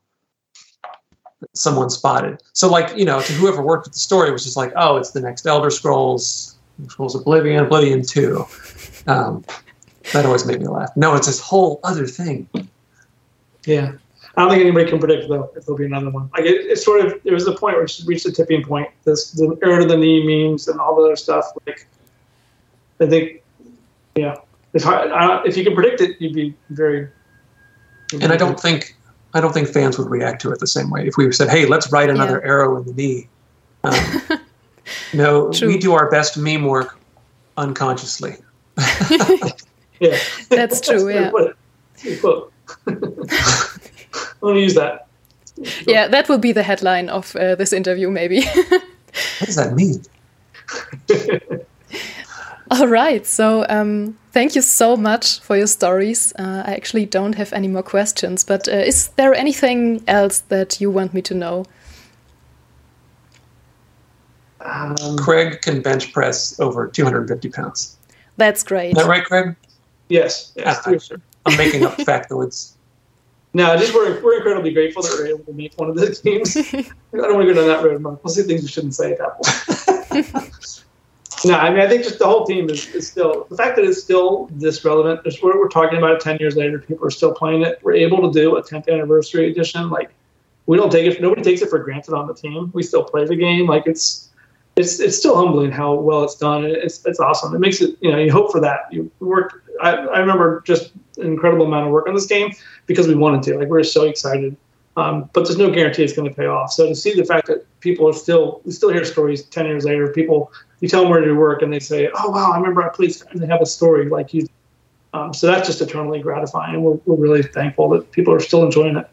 [1.55, 2.43] someone spotted.
[2.53, 4.97] So like, you know, to whoever worked at the store, it was just like, oh,
[4.97, 6.56] it's the next Elder Scrolls,
[6.89, 8.45] Scrolls Oblivion, Oblivion 2.
[9.07, 9.45] Um,
[10.13, 10.91] that always made me laugh.
[10.97, 12.49] No, it's this whole other thing.
[13.65, 13.93] Yeah.
[14.37, 16.29] I don't think anybody can predict though if there'll be another one.
[16.35, 18.91] Like it, it's sort of there was a point where it reached a tipping point.
[19.05, 21.47] This the era of the knee memes and all the other stuff.
[21.67, 21.87] Like
[23.01, 23.43] I think,
[24.15, 24.37] yeah,
[24.75, 25.11] it's hard.
[25.11, 27.09] I, if you can predict it, you'd be very.
[28.13, 28.95] You'd and I don't think
[29.33, 31.65] I don't think fans would react to it the same way if we said, "Hey,
[31.65, 32.51] let's write another yeah.
[32.51, 33.29] arrow in the knee."
[33.85, 33.95] Um,
[35.17, 35.69] no, True.
[35.69, 36.99] we do our best meme work
[37.57, 38.37] unconsciously.
[40.01, 40.19] yeah,
[40.51, 41.09] that's true.
[41.09, 41.31] yeah.
[42.87, 43.03] I'm
[44.41, 45.07] going to use that.
[45.87, 48.45] Yeah, that will be the headline of uh, this interview, maybe.
[48.45, 48.83] what
[49.41, 50.03] does that mean?
[52.71, 53.25] All right.
[53.25, 56.33] So, um, thank you so much for your stories.
[56.39, 60.81] Uh, I actually don't have any more questions, but uh, is there anything else that
[60.81, 61.65] you want me to know?
[64.67, 67.97] Um, Craig can bench press over 250 pounds.
[68.37, 68.91] That's great.
[68.91, 69.55] Is that right, Craig?
[70.09, 70.53] Yes.
[70.57, 72.73] yes ah, I'm making up factoids.
[73.55, 76.57] No, just we're, we're incredibly grateful that we're able to make one of the games.
[76.57, 78.03] I don't want to go down that road.
[78.03, 79.41] We'll see things we shouldn't say at that
[80.13, 80.83] point.
[81.47, 83.85] no, I mean, I think just the whole team is, is still the fact that
[83.87, 85.25] it's still this relevant.
[85.25, 87.79] Just what we're talking about it 10 years later, people are still playing it.
[87.83, 89.89] We're able to do a 10th anniversary edition.
[89.89, 90.11] Like,
[90.67, 92.71] we don't take it, nobody takes it for granted on the team.
[92.75, 93.67] We still play the game.
[93.67, 94.29] Like, it's,
[94.77, 96.65] it's, it's still humbling how well it's done.
[96.65, 97.55] It's, it's awesome.
[97.55, 98.93] It makes it, you know, you hope for that.
[98.93, 102.53] You work, I, I remember just an incredible amount of work on this game
[102.85, 103.59] because we wanted to.
[103.59, 104.57] Like we are so excited.
[104.99, 106.73] Um, but there's no guarantee it's going to pay off.
[106.73, 109.85] So to see the fact that people are still, we still hear stories 10 years
[109.85, 112.83] later, people, you tell them where to work and they say, oh, wow, I remember
[112.83, 114.47] I played, and they have a story like you.
[115.13, 116.75] Um, so that's just eternally gratifying.
[116.75, 119.09] and We're, we're really thankful that people are still enjoying it.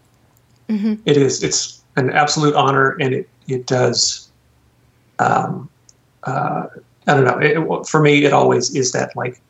[0.70, 0.94] Mm-hmm.
[1.06, 1.44] it is.
[1.44, 4.32] It's an absolute honor and it, it does,
[5.20, 5.70] um,
[6.24, 6.68] uh,
[7.08, 7.40] I don't know.
[7.40, 9.42] It, for me, it always is that like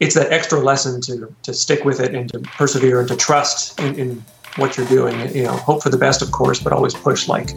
[0.00, 3.78] it's that extra lesson to to stick with it and to persevere and to trust
[3.80, 4.24] in, in
[4.56, 5.34] what you're doing.
[5.34, 7.50] You know, hope for the best, of course, but always push like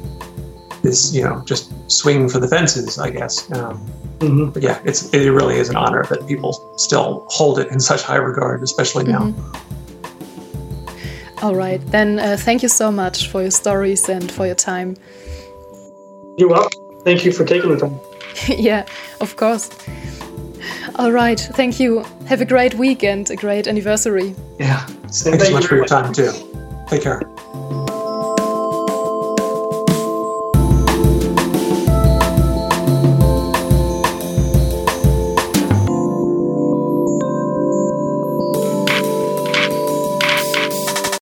[0.83, 1.13] this.
[1.13, 3.51] You know, just swing for the fences, I guess.
[3.51, 3.83] Um,
[4.19, 4.49] mm-hmm.
[4.51, 8.03] But yeah, it's it really is an honor that people still hold it in such
[8.03, 9.21] high regard, especially now.
[9.21, 9.75] Mm-hmm.
[11.43, 12.19] All right, then.
[12.19, 14.95] Uh, thank you so much for your stories and for your time.
[16.37, 16.84] You're welcome.
[17.05, 17.99] Thank you for taking the time.
[18.47, 18.85] yeah,
[19.21, 19.69] of course.
[20.95, 21.39] All right.
[21.39, 22.03] Thank you.
[22.25, 24.35] Have a great weekend, a great anniversary.
[24.59, 24.85] Yeah.
[24.85, 26.31] Thanks so much for your time, too.
[26.89, 27.21] Take care.